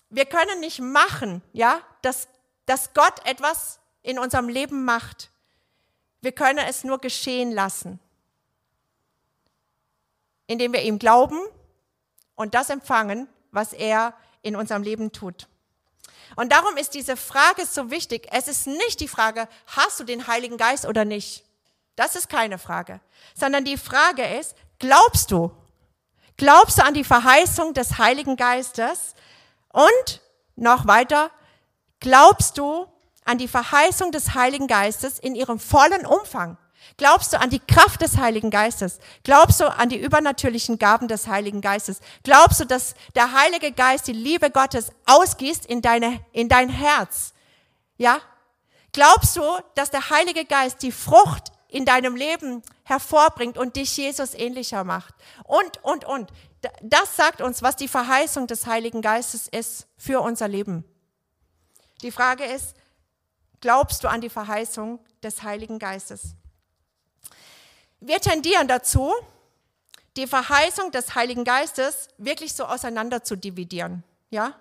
[0.08, 2.28] wir können nicht machen, ja, dass,
[2.66, 5.30] dass Gott etwas in unserem Leben macht.
[6.20, 8.00] Wir können es nur geschehen lassen,
[10.46, 11.38] indem wir ihm glauben
[12.34, 15.48] und das empfangen, was er in unserem Leben tut.
[16.36, 18.28] Und darum ist diese Frage so wichtig.
[18.30, 21.44] Es ist nicht die Frage, hast du den Heiligen Geist oder nicht?
[21.96, 23.00] Das ist keine Frage,
[23.34, 25.52] sondern die Frage ist, glaubst du?
[26.36, 29.14] Glaubst du an die Verheißung des Heiligen Geistes?
[29.72, 30.20] Und
[30.56, 31.30] noch weiter,
[32.00, 32.86] glaubst du
[33.24, 36.58] an die Verheißung des Heiligen Geistes in ihrem vollen Umfang?
[36.96, 38.98] Glaubst du an die Kraft des Heiligen Geistes?
[39.24, 42.00] Glaubst du an die übernatürlichen Gaben des Heiligen Geistes?
[42.22, 47.32] Glaubst du, dass der Heilige Geist die Liebe Gottes ausgießt in, deine, in dein Herz?
[47.96, 48.18] Ja?
[48.92, 49.42] Glaubst du,
[49.74, 55.14] dass der Heilige Geist die Frucht in deinem Leben hervorbringt und dich Jesus ähnlicher macht?
[55.44, 56.30] Und, und, und.
[56.80, 60.84] Das sagt uns, was die Verheißung des Heiligen Geistes ist für unser Leben.
[62.02, 62.76] Die Frage ist,
[63.60, 66.36] glaubst du an die Verheißung des Heiligen Geistes?
[68.06, 69.14] Wir tendieren dazu,
[70.18, 74.52] die Verheißung des Heiligen Geistes wirklich so auseinander zu dividieren, ja,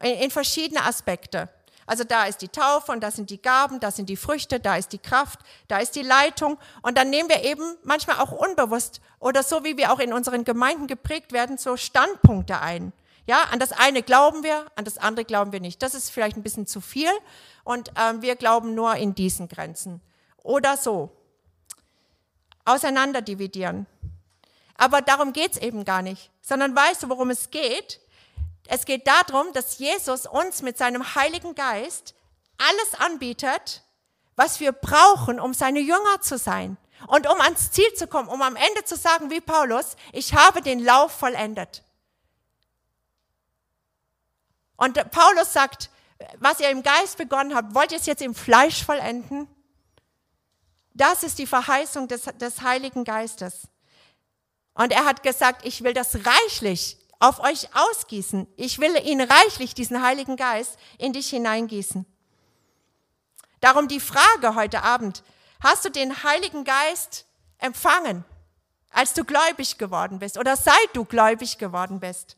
[0.00, 1.50] in, in verschiedene Aspekte.
[1.84, 4.76] Also da ist die Taufe und da sind die Gaben, da sind die Früchte, da
[4.76, 6.56] ist die Kraft, da ist die Leitung.
[6.80, 10.44] Und dann nehmen wir eben manchmal auch unbewusst oder so wie wir auch in unseren
[10.44, 12.94] Gemeinden geprägt werden, so Standpunkte ein.
[13.26, 15.82] Ja, an das eine glauben wir, an das andere glauben wir nicht.
[15.82, 17.10] Das ist vielleicht ein bisschen zu viel
[17.64, 20.00] und ähm, wir glauben nur in diesen Grenzen.
[20.42, 21.10] Oder so
[22.68, 23.86] auseinanderdividieren.
[24.76, 28.00] Aber darum geht es eben gar nicht, sondern weißt du, worum es geht?
[28.68, 32.14] Es geht darum, dass Jesus uns mit seinem Heiligen Geist
[32.58, 33.82] alles anbietet,
[34.36, 38.42] was wir brauchen, um seine Jünger zu sein und um ans Ziel zu kommen, um
[38.42, 41.82] am Ende zu sagen, wie Paulus, ich habe den Lauf vollendet.
[44.76, 45.90] Und Paulus sagt,
[46.38, 49.48] was ihr im Geist begonnen habt, wollt ihr es jetzt im Fleisch vollenden?
[50.98, 53.68] Das ist die Verheißung des, des Heiligen Geistes.
[54.74, 58.48] Und er hat gesagt, ich will das reichlich auf euch ausgießen.
[58.56, 62.04] Ich will ihn reichlich, diesen Heiligen Geist, in dich hineingießen.
[63.60, 65.22] Darum die Frage heute Abend,
[65.62, 67.26] hast du den Heiligen Geist
[67.58, 68.24] empfangen,
[68.90, 72.36] als du gläubig geworden bist oder seit du gläubig geworden bist?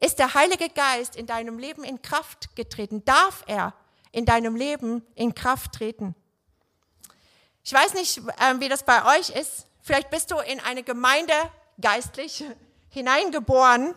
[0.00, 3.04] Ist der Heilige Geist in deinem Leben in Kraft getreten?
[3.04, 3.72] Darf er
[4.10, 6.16] in deinem Leben in Kraft treten?
[7.64, 9.66] Ich weiß nicht, ähm, wie das bei euch ist.
[9.82, 11.34] Vielleicht bist du in eine Gemeinde
[11.80, 12.44] geistlich
[12.90, 13.94] hineingeboren,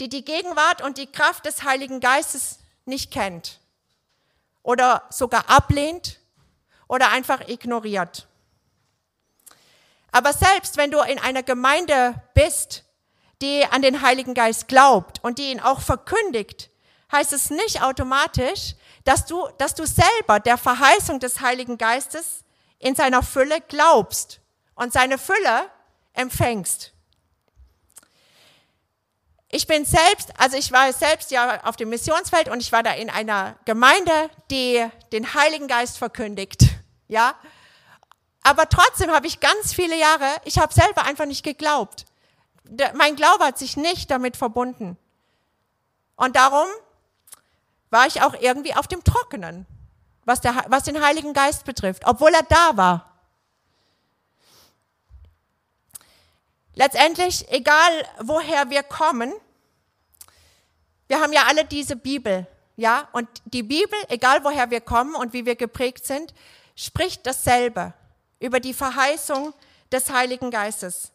[0.00, 3.60] die die Gegenwart und die Kraft des Heiligen Geistes nicht kennt
[4.62, 6.20] oder sogar ablehnt
[6.86, 8.26] oder einfach ignoriert.
[10.12, 12.84] Aber selbst wenn du in einer Gemeinde bist,
[13.40, 16.70] die an den Heiligen Geist glaubt und die ihn auch verkündigt,
[17.10, 18.74] heißt es nicht automatisch,
[19.04, 22.43] dass du, dass du selber der Verheißung des Heiligen Geistes
[22.84, 24.40] in seiner Fülle glaubst
[24.74, 25.70] und seine Fülle
[26.12, 26.92] empfängst.
[29.48, 32.92] Ich bin selbst, also ich war selbst ja auf dem Missionsfeld und ich war da
[32.92, 36.66] in einer Gemeinde, die den Heiligen Geist verkündigt,
[37.08, 37.34] ja.
[38.42, 42.04] Aber trotzdem habe ich ganz viele Jahre, ich habe selber einfach nicht geglaubt.
[42.94, 44.98] Mein Glaube hat sich nicht damit verbunden.
[46.16, 46.68] Und darum
[47.88, 49.66] war ich auch irgendwie auf dem Trockenen
[50.24, 53.10] was, der, was den Heiligen Geist betrifft, obwohl er da war.
[56.74, 59.32] Letztendlich, egal woher wir kommen,
[61.06, 62.46] wir haben ja alle diese Bibel,
[62.76, 66.34] ja, und die Bibel, egal woher wir kommen und wie wir geprägt sind,
[66.74, 67.94] spricht dasselbe
[68.40, 69.54] über die Verheißung
[69.92, 71.12] des Heiligen Geistes.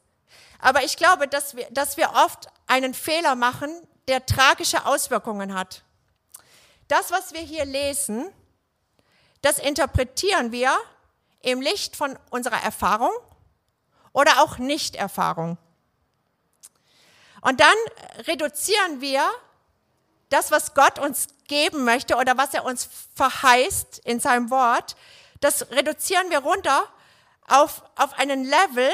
[0.60, 3.70] Aber ich glaube, dass wir, dass wir oft einen Fehler machen,
[4.07, 5.84] der tragische Auswirkungen hat.
[6.88, 8.32] Das, was wir hier lesen,
[9.42, 10.78] das interpretieren wir
[11.42, 13.12] im Licht von unserer Erfahrung
[14.12, 15.58] oder auch Nichterfahrung.
[17.42, 17.76] Und dann
[18.28, 19.24] reduzieren wir
[20.30, 24.96] das, was Gott uns geben möchte oder was er uns verheißt in seinem Wort,
[25.40, 26.88] das reduzieren wir runter
[27.48, 28.92] auf, auf einen Level,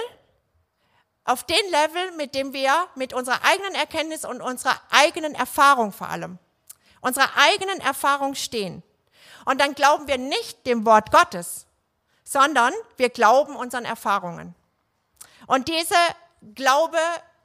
[1.26, 6.10] auf den Level, mit dem wir mit unserer eigenen Erkenntnis und unserer eigenen Erfahrung vor
[6.10, 6.38] allem,
[7.02, 8.84] unserer eigenen Erfahrung stehen.
[9.46, 11.68] Und dann glauben wir nicht dem Wort Gottes,
[12.24, 14.56] sondern wir glauben unseren Erfahrungen.
[15.48, 15.96] Und diese
[16.56, 16.98] Glaube,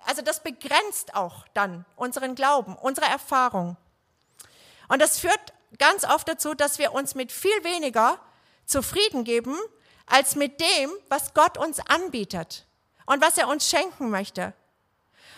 [0.06, 3.76] also das begrenzt auch dann unseren Glauben, unsere Erfahrung.
[4.88, 8.18] Und das führt ganz oft dazu, dass wir uns mit viel weniger
[8.66, 9.56] zufrieden geben,
[10.06, 12.66] als mit dem, was Gott uns anbietet
[13.06, 14.52] und was er uns schenken möchte.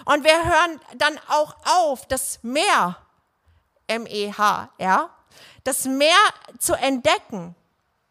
[0.04, 2.96] Und wir hören dann auch auf, das Mehr,
[3.86, 5.10] M-E-H-R,
[5.64, 6.18] das Mehr
[6.58, 7.54] zu entdecken,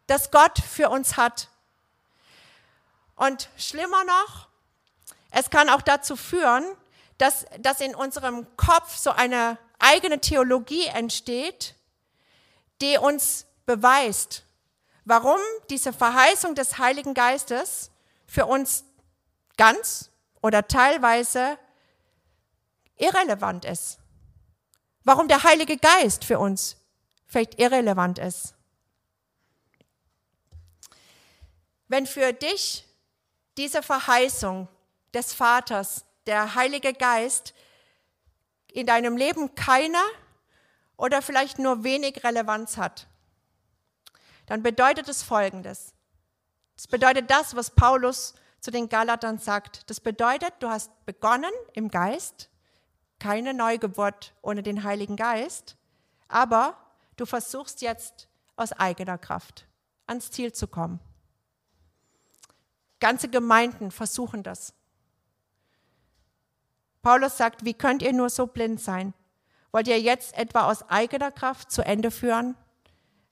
[0.06, 1.48] das Gott für uns hat.
[3.16, 4.48] Und schlimmer noch,
[5.30, 6.64] es kann auch dazu führen,
[7.18, 11.74] dass, dass in unserem Kopf so eine eigene Theologie entsteht,
[12.80, 14.44] die uns beweist,
[15.04, 15.38] warum
[15.70, 17.90] diese Verheißung des Heiligen Geistes
[18.26, 18.84] für uns
[19.56, 21.58] ganz oder teilweise
[22.96, 23.98] irrelevant ist.
[25.04, 26.76] Warum der Heilige Geist für uns
[27.32, 28.54] vielleicht irrelevant ist.
[31.88, 32.86] Wenn für dich
[33.56, 34.68] diese Verheißung
[35.12, 37.54] des Vaters, der Heilige Geist,
[38.72, 39.98] in deinem Leben keine
[40.96, 43.06] oder vielleicht nur wenig Relevanz hat,
[44.46, 45.94] dann bedeutet es Folgendes.
[46.76, 49.88] Das bedeutet das, was Paulus zu den Galatern sagt.
[49.90, 52.48] Das bedeutet, du hast begonnen im Geist,
[53.18, 55.76] keine Neugeburt ohne den Heiligen Geist,
[56.28, 56.81] aber
[57.22, 59.68] du versuchst jetzt aus eigener Kraft
[60.06, 60.98] ans Ziel zu kommen.
[62.98, 64.74] Ganze Gemeinden versuchen das.
[67.00, 69.14] Paulus sagt, wie könnt ihr nur so blind sein?
[69.70, 72.56] Wollt ihr jetzt etwa aus eigener Kraft zu Ende führen,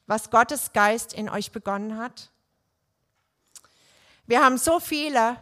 [0.07, 2.31] was Gottes Geist in euch begonnen hat?
[4.27, 5.37] Wir haben so viele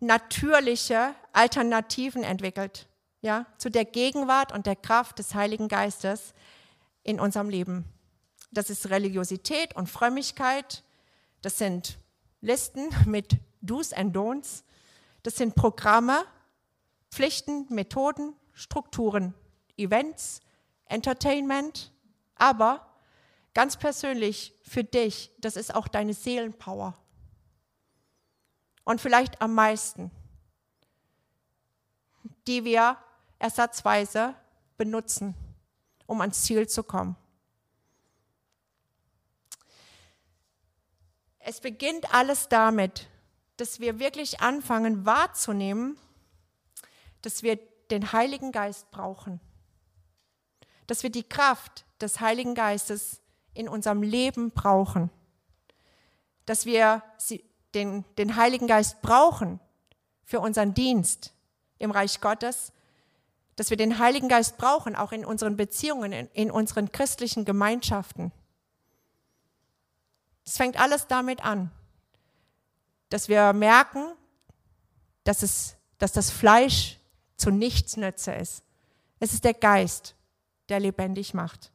[0.00, 2.88] natürliche Alternativen entwickelt,
[3.22, 6.34] ja, zu der Gegenwart und der Kraft des Heiligen Geistes
[7.06, 7.84] in unserem Leben.
[8.50, 10.82] Das ist Religiosität und Frömmigkeit.
[11.40, 11.98] Das sind
[12.40, 14.64] Listen mit Do's and Don'ts.
[15.22, 16.24] Das sind Programme,
[17.10, 19.34] Pflichten, Methoden, Strukturen,
[19.76, 20.40] Events,
[20.86, 21.92] Entertainment,
[22.34, 22.86] aber
[23.54, 26.96] ganz persönlich für dich, das ist auch deine Seelenpower.
[28.84, 30.10] Und vielleicht am meisten,
[32.46, 32.96] die wir
[33.38, 34.34] ersatzweise
[34.76, 35.34] benutzen,
[36.06, 37.16] um ans Ziel zu kommen.
[41.38, 43.08] Es beginnt alles damit,
[43.56, 45.96] dass wir wirklich anfangen wahrzunehmen,
[47.22, 47.56] dass wir
[47.90, 49.40] den Heiligen Geist brauchen.
[50.86, 53.20] Dass wir die Kraft des Heiligen Geistes
[53.54, 55.10] in unserem Leben brauchen.
[56.46, 57.02] Dass wir
[57.74, 59.60] den, den Heiligen Geist brauchen
[60.24, 61.32] für unseren Dienst
[61.78, 62.72] im Reich Gottes.
[63.56, 68.32] Dass wir den Heiligen Geist brauchen, auch in unseren Beziehungen, in, in unseren christlichen Gemeinschaften.
[70.44, 71.70] Es fängt alles damit an,
[73.08, 74.12] dass wir merken,
[75.24, 76.98] dass, es, dass das Fleisch
[77.36, 78.62] zu nichts nütze ist.
[79.18, 80.14] Es ist der Geist,
[80.68, 81.72] der lebendig macht.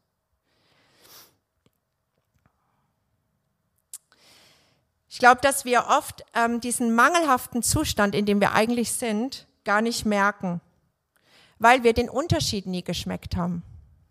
[5.09, 9.82] Ich glaube, dass wir oft ähm, diesen mangelhaften Zustand, in dem wir eigentlich sind, gar
[9.82, 10.61] nicht merken,
[11.62, 13.62] weil wir den Unterschied nie geschmeckt haben.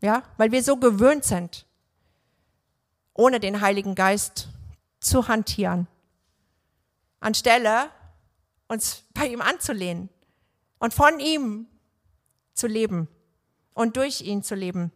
[0.01, 1.66] Ja, weil wir so gewöhnt sind,
[3.12, 4.48] ohne den Heiligen Geist
[5.01, 5.88] zu hantieren,
[7.18, 7.90] anstelle
[8.68, 10.09] uns bei ihm anzulehnen
[10.78, 11.66] und von ihm
[12.55, 13.09] zu leben
[13.74, 14.92] und durch ihn zu leben,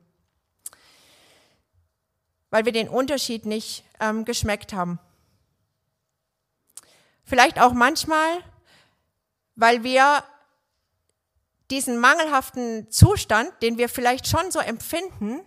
[2.51, 5.01] weil wir den Unterschied nicht ähm, geschmeckt haben.
[7.25, 8.39] Vielleicht auch manchmal,
[9.57, 10.23] weil wir
[11.75, 15.41] diesen mangelhaften Zustand, den wir vielleicht schon so empfinden,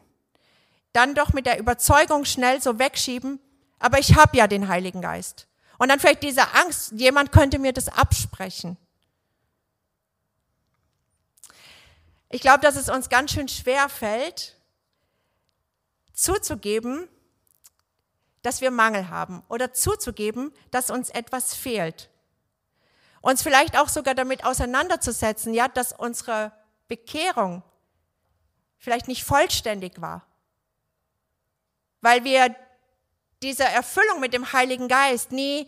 [0.92, 3.40] dann doch mit der Überzeugung schnell so wegschieben,
[3.80, 5.48] aber ich habe ja den Heiligen Geist.
[5.78, 8.76] Und dann vielleicht diese Angst, jemand könnte mir das absprechen.
[12.30, 14.58] Ich glaube, dass es uns ganz schön schwer fällt,
[16.12, 17.08] zuzugeben,
[18.42, 22.10] dass wir Mangel haben oder zuzugeben, dass uns etwas fehlt.
[23.22, 26.52] Uns vielleicht auch sogar damit auseinanderzusetzen, ja, dass unsere
[26.88, 27.64] Bekehrung
[28.78, 30.26] vielleicht nicht vollständig war,
[32.02, 32.56] weil wir
[33.44, 35.68] diese Erfüllung mit dem Heiligen Geist nie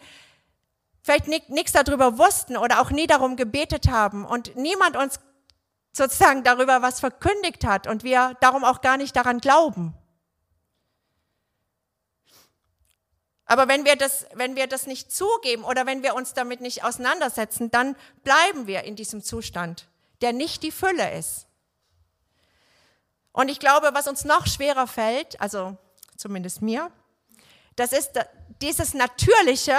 [1.01, 5.19] vielleicht nichts darüber wussten oder auch nie darum gebetet haben und niemand uns
[5.91, 9.95] sozusagen darüber was verkündigt hat und wir darum auch gar nicht daran glauben.
[13.49, 16.83] Aber wenn wir das, wenn wir das nicht zugeben oder wenn wir uns damit nicht
[16.83, 19.87] auseinandersetzen, dann bleiben wir in diesem Zustand,
[20.21, 21.47] der nicht die Fülle ist.
[23.31, 25.75] Und ich glaube, was uns noch schwerer fällt, also
[26.15, 26.91] zumindest mir,
[27.75, 28.19] das ist
[28.61, 29.77] dieses Natürliche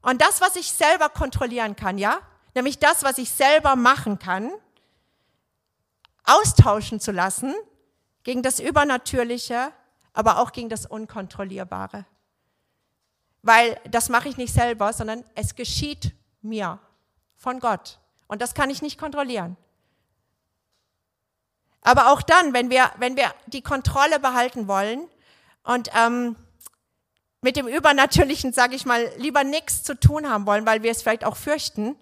[0.00, 2.18] und das, was ich selber kontrollieren kann, ja?
[2.54, 4.50] Nämlich das, was ich selber machen kann,
[6.24, 7.54] austauschen zu lassen
[8.22, 9.70] gegen das Übernatürliche,
[10.14, 12.06] aber auch gegen das Unkontrollierbare
[13.46, 16.80] weil das mache ich nicht selber, sondern es geschieht mir
[17.36, 18.00] von Gott.
[18.26, 19.56] Und das kann ich nicht kontrollieren.
[21.80, 25.08] Aber auch dann, wenn wir, wenn wir die Kontrolle behalten wollen
[25.62, 26.34] und ähm,
[27.40, 31.02] mit dem Übernatürlichen, sage ich mal, lieber nichts zu tun haben wollen, weil wir es
[31.02, 31.94] vielleicht auch fürchten,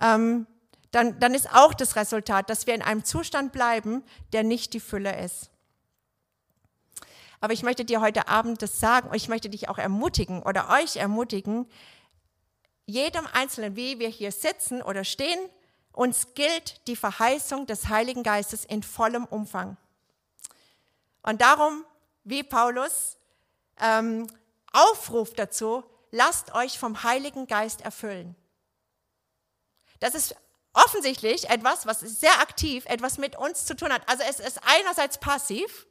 [0.00, 0.46] ähm,
[0.92, 4.80] dann, dann ist auch das Resultat, dass wir in einem Zustand bleiben, der nicht die
[4.80, 5.50] Fülle ist.
[7.40, 10.70] Aber ich möchte dir heute Abend das sagen und ich möchte dich auch ermutigen oder
[10.70, 11.68] euch ermutigen,
[12.86, 15.38] jedem Einzelnen, wie wir hier sitzen oder stehen,
[15.92, 19.76] uns gilt die Verheißung des Heiligen Geistes in vollem Umfang.
[21.22, 21.84] Und darum,
[22.24, 23.16] wie Paulus
[23.80, 24.26] ähm,
[24.72, 28.34] aufruft dazu, lasst euch vom Heiligen Geist erfüllen.
[30.00, 30.36] Das ist
[30.74, 34.06] offensichtlich etwas, was sehr aktiv etwas mit uns zu tun hat.
[34.08, 35.86] Also es ist einerseits passiv,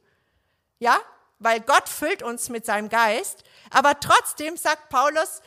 [0.78, 1.00] ja,
[1.38, 3.44] weil Gott füllt uns mit seinem Geist.
[3.70, 5.42] Aber trotzdem sagt Paulus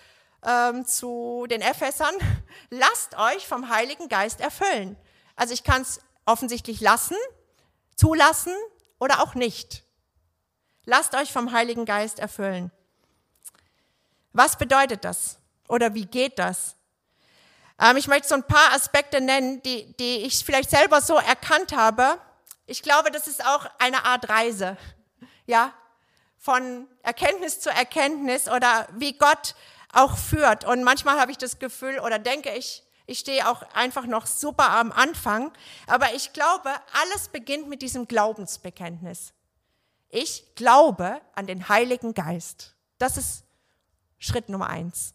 [0.46, 2.16] ähm, zu den Ephesern,
[2.70, 4.98] lasst euch vom Heiligen Geist erfüllen.
[5.36, 7.18] Also ich kann es offensichtlich lassen,
[7.96, 8.54] zulassen
[9.00, 9.84] oder auch nicht.
[10.86, 12.72] Lasst euch vom Heiligen Geist erfüllen.
[14.34, 15.40] Was bedeutet das?
[15.68, 16.76] Oder wie geht das?
[17.80, 21.76] Ähm, ich möchte so ein paar Aspekte nennen, die, die ich vielleicht selber so erkannt
[21.76, 22.20] habe.
[22.66, 24.78] Ich glaube, das ist auch eine Art Reise.
[25.48, 25.74] Ja,
[26.38, 29.56] von Erkenntnis zu Erkenntnis oder wie Gott
[29.91, 30.66] auch führt.
[30.66, 34.70] Und manchmal habe ich das Gefühl oder denke ich, ich stehe auch einfach noch super
[34.72, 35.52] am Anfang.
[35.88, 36.70] Aber ich glaube,
[37.02, 39.34] alles beginnt mit diesem Glaubensbekenntnis.
[40.10, 42.76] Ich glaube an den Heiligen Geist.
[42.98, 43.43] Das ist
[44.20, 45.14] Schritt Nummer eins.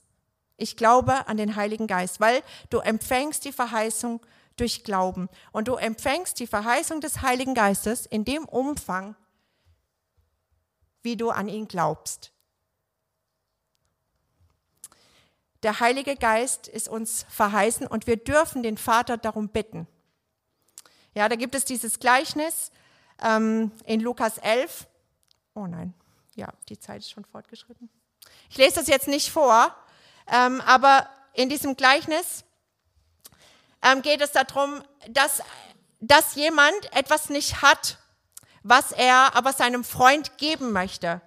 [0.56, 4.20] Ich glaube an den Heiligen Geist, weil du empfängst die Verheißung
[4.56, 5.28] durch Glauben.
[5.50, 9.16] Und du empfängst die Verheißung des Heiligen Geistes in dem Umfang,
[11.02, 12.32] wie du an ihn glaubst.
[15.62, 19.86] Der Heilige Geist ist uns verheißen und wir dürfen den Vater darum bitten.
[21.14, 22.72] Ja, da gibt es dieses Gleichnis
[23.22, 24.88] ähm, in Lukas 11.
[25.54, 25.94] Oh nein,
[26.34, 27.88] ja, die Zeit ist schon fortgeschritten.
[28.50, 29.74] Ich lese das jetzt nicht vor,
[30.26, 32.44] ähm, aber in diesem Gleichnis
[33.82, 35.42] ähm, geht es darum, dass,
[36.00, 37.98] dass jemand etwas nicht hat
[38.62, 41.20] was er aber seinem Freund geben möchte.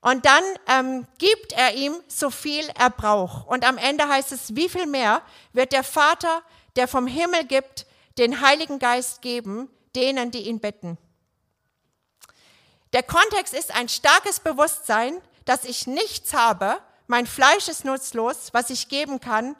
[0.00, 3.46] Und dann ähm, gibt er ihm so viel er braucht.
[3.46, 5.22] Und am Ende heißt es, wie viel mehr
[5.52, 6.42] wird der Vater,
[6.76, 10.96] der vom Himmel gibt, den Heiligen Geist geben, denen, die ihn bitten.
[12.92, 18.70] Der Kontext ist ein starkes Bewusstsein, dass ich nichts habe, mein Fleisch ist nutzlos, was
[18.70, 19.56] ich geben kann,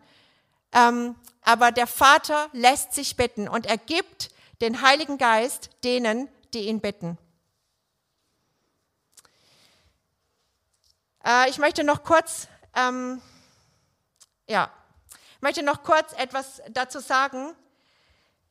[0.72, 4.30] ähm, aber der Vater lässt sich bitten und er gibt
[4.60, 7.18] den Heiligen Geist denen, die ihn bitten.
[11.24, 13.20] Äh, ich möchte noch kurz, ähm,
[14.47, 14.70] ja,
[15.40, 17.55] möchte noch kurz etwas dazu sagen,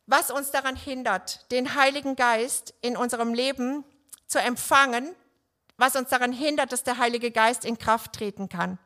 [0.06, 3.84] was uns daran hindert, den Heiligen Geist in unserem Leben
[4.26, 5.16] zu empfangen,
[5.78, 8.80] was uns daran hindert, dass der Heilige Geist in Kraft treten kann.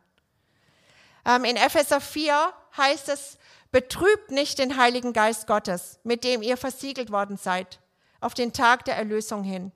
[1.25, 3.37] Ähm, in Epheser 4 heißt es,
[3.71, 7.79] betrübt nicht den Heiligen Geist Gottes, mit dem ihr versiegelt worden seid
[8.23, 9.71] auf den Tag der Erlösung hin.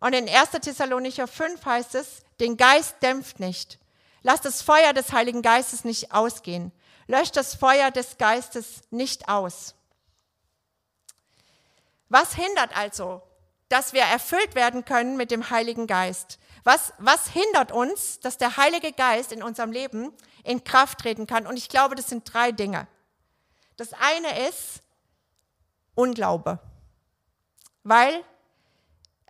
[0.00, 0.50] Und in 1.
[0.50, 3.78] Thessalonicher 5 heißt es, den Geist dämpft nicht.
[4.22, 6.72] Lasst das Feuer des Heiligen Geistes nicht ausgehen.
[7.06, 9.74] Löscht das Feuer des Geistes nicht aus.
[12.08, 13.22] Was hindert also,
[13.68, 16.38] dass wir erfüllt werden können mit dem Heiligen Geist?
[16.64, 20.12] Was, was hindert uns, dass der Heilige Geist in unserem Leben
[20.44, 21.46] in Kraft treten kann?
[21.46, 22.88] Und ich glaube, das sind drei Dinge.
[23.76, 24.82] Das eine ist
[25.94, 26.60] Unglaube
[27.86, 28.24] weil,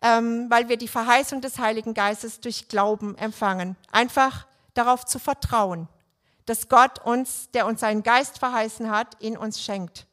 [0.01, 3.77] ähm, weil wir die Verheißung des Heiligen Geistes durch Glauben empfangen.
[3.93, 5.89] Einfach darauf zu vertrauen,
[6.47, 10.07] dass Gott uns, der uns seinen Geist verheißen hat, in uns schenkt.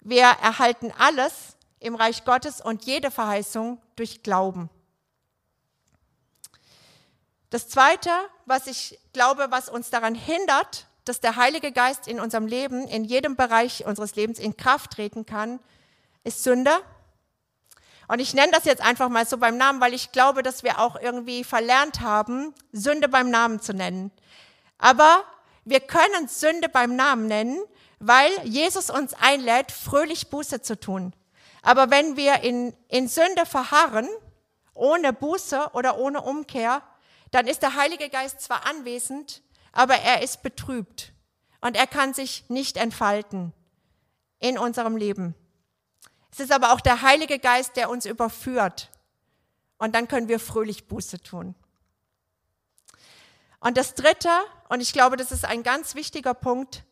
[0.00, 4.70] Wir erhalten alles im Reich Gottes und jede Verheißung durch Glauben.
[7.50, 8.10] Das Zweite,
[8.46, 13.04] was ich glaube, was uns daran hindert, dass der Heilige Geist in unserem Leben, in
[13.04, 15.58] jedem Bereich unseres Lebens in Kraft treten kann,
[16.22, 16.70] ist Sünde.
[18.08, 20.78] Und ich nenne das jetzt einfach mal so beim Namen, weil ich glaube, dass wir
[20.78, 24.10] auch irgendwie verlernt haben, Sünde beim Namen zu nennen.
[24.78, 25.24] Aber
[25.64, 27.58] wir können Sünde beim Namen nennen,
[27.98, 31.14] weil Jesus uns einlädt, fröhlich Buße zu tun.
[31.62, 34.08] Aber wenn wir in, in Sünde verharren,
[34.74, 36.82] ohne Buße oder ohne Umkehr,
[37.30, 41.12] dann ist der Heilige Geist zwar anwesend, aber er ist betrübt
[41.60, 43.52] und er kann sich nicht entfalten
[44.38, 45.34] in unserem Leben.
[46.34, 48.90] Es ist aber auch der Heilige Geist, der uns überführt
[49.78, 51.54] und dann können wir fröhlich Buße tun.
[53.60, 54.30] Und das Dritte,
[54.68, 56.82] und ich glaube, das ist ein ganz wichtiger Punkt,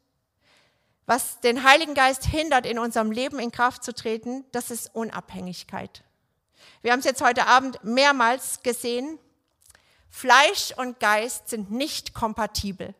[1.06, 6.04] was den Heiligen Geist hindert, in unserem Leben in Kraft zu treten, das ist Unabhängigkeit.
[6.82, 9.18] Wir haben es jetzt heute Abend mehrmals gesehen.
[10.08, 12.94] Fleisch und Geist sind nicht kompatibel.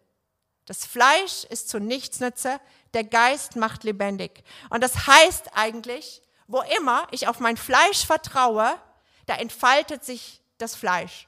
[0.67, 2.61] Das Fleisch ist zu nichts nütze,
[2.95, 4.43] der Geist macht lebendig.
[4.71, 6.21] Und das heißt eigentlich,
[6.53, 8.79] wo immer ich auf mein Fleisch vertraue,
[9.25, 11.27] da entfaltet sich das Fleisch.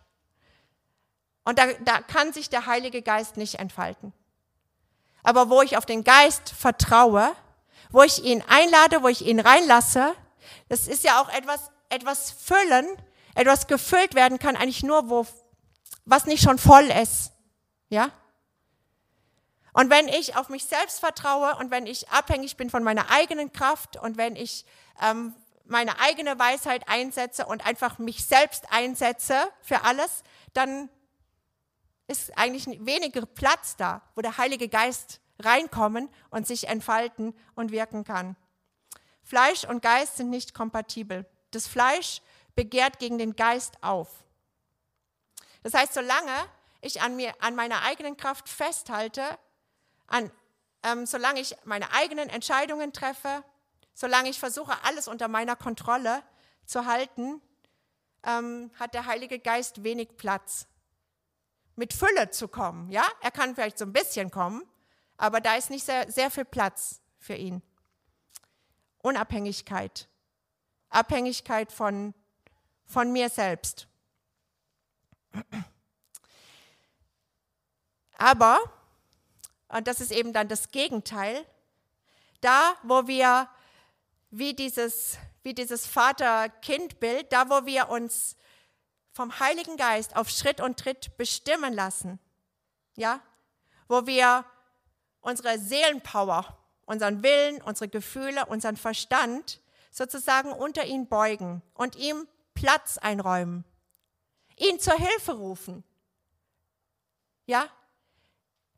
[1.45, 4.13] Und da, da kann sich der Heilige Geist nicht entfalten.
[5.23, 7.35] Aber wo ich auf den Geist vertraue,
[7.91, 10.15] wo ich ihn einlade, wo ich ihn reinlasse,
[10.69, 12.87] das ist ja auch etwas, etwas füllen,
[13.35, 15.27] etwas gefüllt werden kann, eigentlich nur, wo,
[16.05, 17.33] was nicht schon voll ist.
[17.89, 18.11] Ja?
[19.73, 23.53] Und wenn ich auf mich selbst vertraue und wenn ich abhängig bin von meiner eigenen
[23.53, 24.67] Kraft und wenn ich
[25.01, 25.35] ähm,
[25.65, 30.23] meine eigene Weisheit einsetze und einfach mich selbst einsetze für alles,
[30.53, 30.91] dann
[32.07, 38.05] ist eigentlich weniger Platz da, wo der Heilige Geist reinkommen und sich entfalten und wirken
[38.05, 38.37] kann.
[39.23, 41.27] Fleisch und Geist sind nicht kompatibel.
[41.51, 42.21] Das Fleisch
[42.55, 44.25] begehrt gegen den Geist auf.
[45.63, 46.31] Das heißt, solange
[46.83, 49.23] ich an, mir, an meiner eigenen Kraft festhalte,
[50.07, 50.31] an,
[50.83, 53.43] ähm, solange ich meine eigenen Entscheidungen treffe,
[53.95, 56.23] solange ich versuche, alles unter meiner Kontrolle
[56.67, 57.41] zu halten,
[58.25, 60.67] ähm, hat der Heilige Geist wenig Platz
[61.77, 62.91] mit Fülle zu kommen.
[62.91, 64.63] Ja, er kann vielleicht so ein bisschen kommen,
[65.17, 67.63] aber da ist nicht sehr, sehr viel Platz für ihn.
[68.99, 70.09] Unabhängigkeit,
[70.89, 72.15] Abhängigkeit von,
[72.87, 73.87] von mir selbst.
[78.17, 78.61] Aber,
[79.69, 81.45] und das ist eben dann das Gegenteil,
[82.41, 83.49] da, wo wir
[84.39, 88.37] wie dieses, wie dieses Vater-Kind-Bild, da, wo wir uns
[89.13, 92.19] vom Heiligen Geist auf Schritt und Tritt bestimmen lassen.
[92.97, 93.21] Ja?
[93.87, 94.45] Wo wir
[95.21, 99.61] unsere Seelenpower, unseren Willen, unsere Gefühle, unseren Verstand
[99.93, 103.65] sozusagen unter ihn beugen und ihm Platz einräumen.
[104.57, 105.85] Ihn zur Hilfe rufen.
[107.47, 107.69] Ja?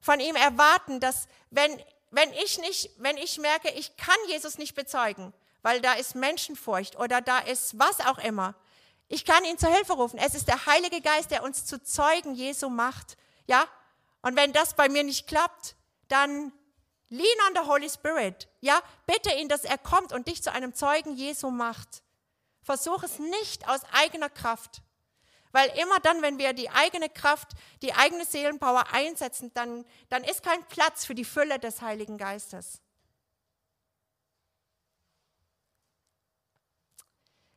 [0.01, 4.75] Von ihm erwarten, dass wenn, wenn ich nicht, wenn ich merke, ich kann Jesus nicht
[4.75, 5.33] bezeugen,
[5.67, 8.55] weil da ist Menschenfurcht oder da ist was auch immer,
[9.09, 10.17] ich kann ihn zur Hilfe rufen.
[10.17, 13.17] Es ist der Heilige Geist, der uns zu Zeugen Jesu macht.
[13.49, 13.65] Ja?
[14.23, 15.75] Und wenn das bei mir nicht klappt,
[16.07, 16.53] dann
[17.09, 18.47] lean on the Holy Spirit.
[18.61, 18.81] Ja?
[19.07, 22.05] Bitte ihn, dass er kommt und dich zu einem Zeugen Jesu macht.
[22.63, 24.83] Versuch es nicht aus eigener Kraft.
[25.51, 27.49] Weil immer dann, wenn wir die eigene Kraft,
[27.83, 32.81] die eigene Seelenpower einsetzen, dann, dann ist kein Platz für die Fülle des Heiligen Geistes.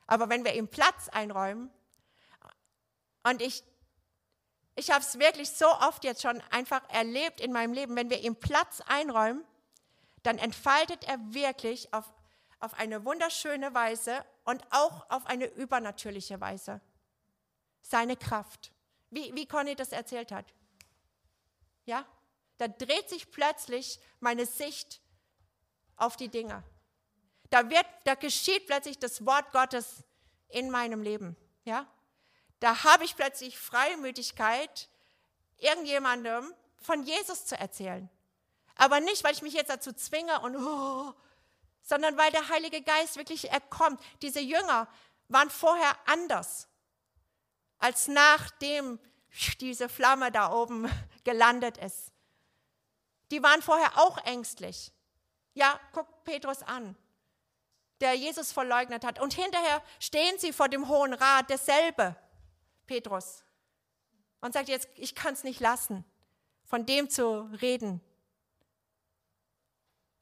[0.09, 1.69] Aber wenn wir ihm Platz einräumen,
[3.21, 3.63] und ich,
[4.75, 8.19] ich habe es wirklich so oft jetzt schon einfach erlebt in meinem Leben, wenn wir
[8.19, 9.45] ihm Platz einräumen,
[10.23, 12.11] dann entfaltet er wirklich auf,
[12.59, 16.81] auf eine wunderschöne Weise und auch auf eine übernatürliche Weise
[17.83, 18.71] seine Kraft.
[19.11, 20.51] Wie, wie Conny das erzählt hat.
[21.85, 22.03] Ja?
[22.57, 25.01] Da dreht sich plötzlich meine Sicht
[25.97, 26.63] auf die Dinge.
[27.49, 30.03] Da, wird, da geschieht plötzlich das Wort Gottes
[30.49, 31.35] in meinem Leben.
[31.63, 31.87] Ja?
[32.59, 34.89] Da habe ich plötzlich Freimütigkeit,
[35.57, 38.09] irgendjemandem von Jesus zu erzählen.
[38.75, 41.13] Aber nicht, weil ich mich jetzt dazu zwinge und, oh,
[41.81, 44.01] sondern weil der Heilige Geist wirklich, er kommt.
[44.21, 44.87] Diese Jünger
[45.27, 46.67] waren vorher anders,
[47.77, 48.99] als nachdem
[49.59, 50.89] diese Flamme da oben
[51.23, 52.11] gelandet ist.
[53.31, 54.91] Die waren vorher auch ängstlich.
[55.53, 56.95] Ja, guck Petrus an
[58.01, 59.19] der Jesus verleugnet hat.
[59.19, 62.15] Und hinterher stehen sie vor dem Hohen Rat, derselbe,
[62.87, 63.43] Petrus,
[64.41, 66.05] und sagt jetzt, ich kann es nicht lassen,
[66.63, 68.01] von dem zu reden.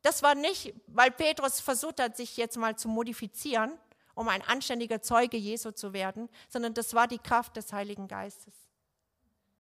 [0.02, 3.78] Das war nicht, weil Petrus versucht hat, sich jetzt mal zu modifizieren,
[4.16, 8.67] um ein anständiger Zeuge Jesu zu werden, sondern das war die Kraft des Heiligen Geistes.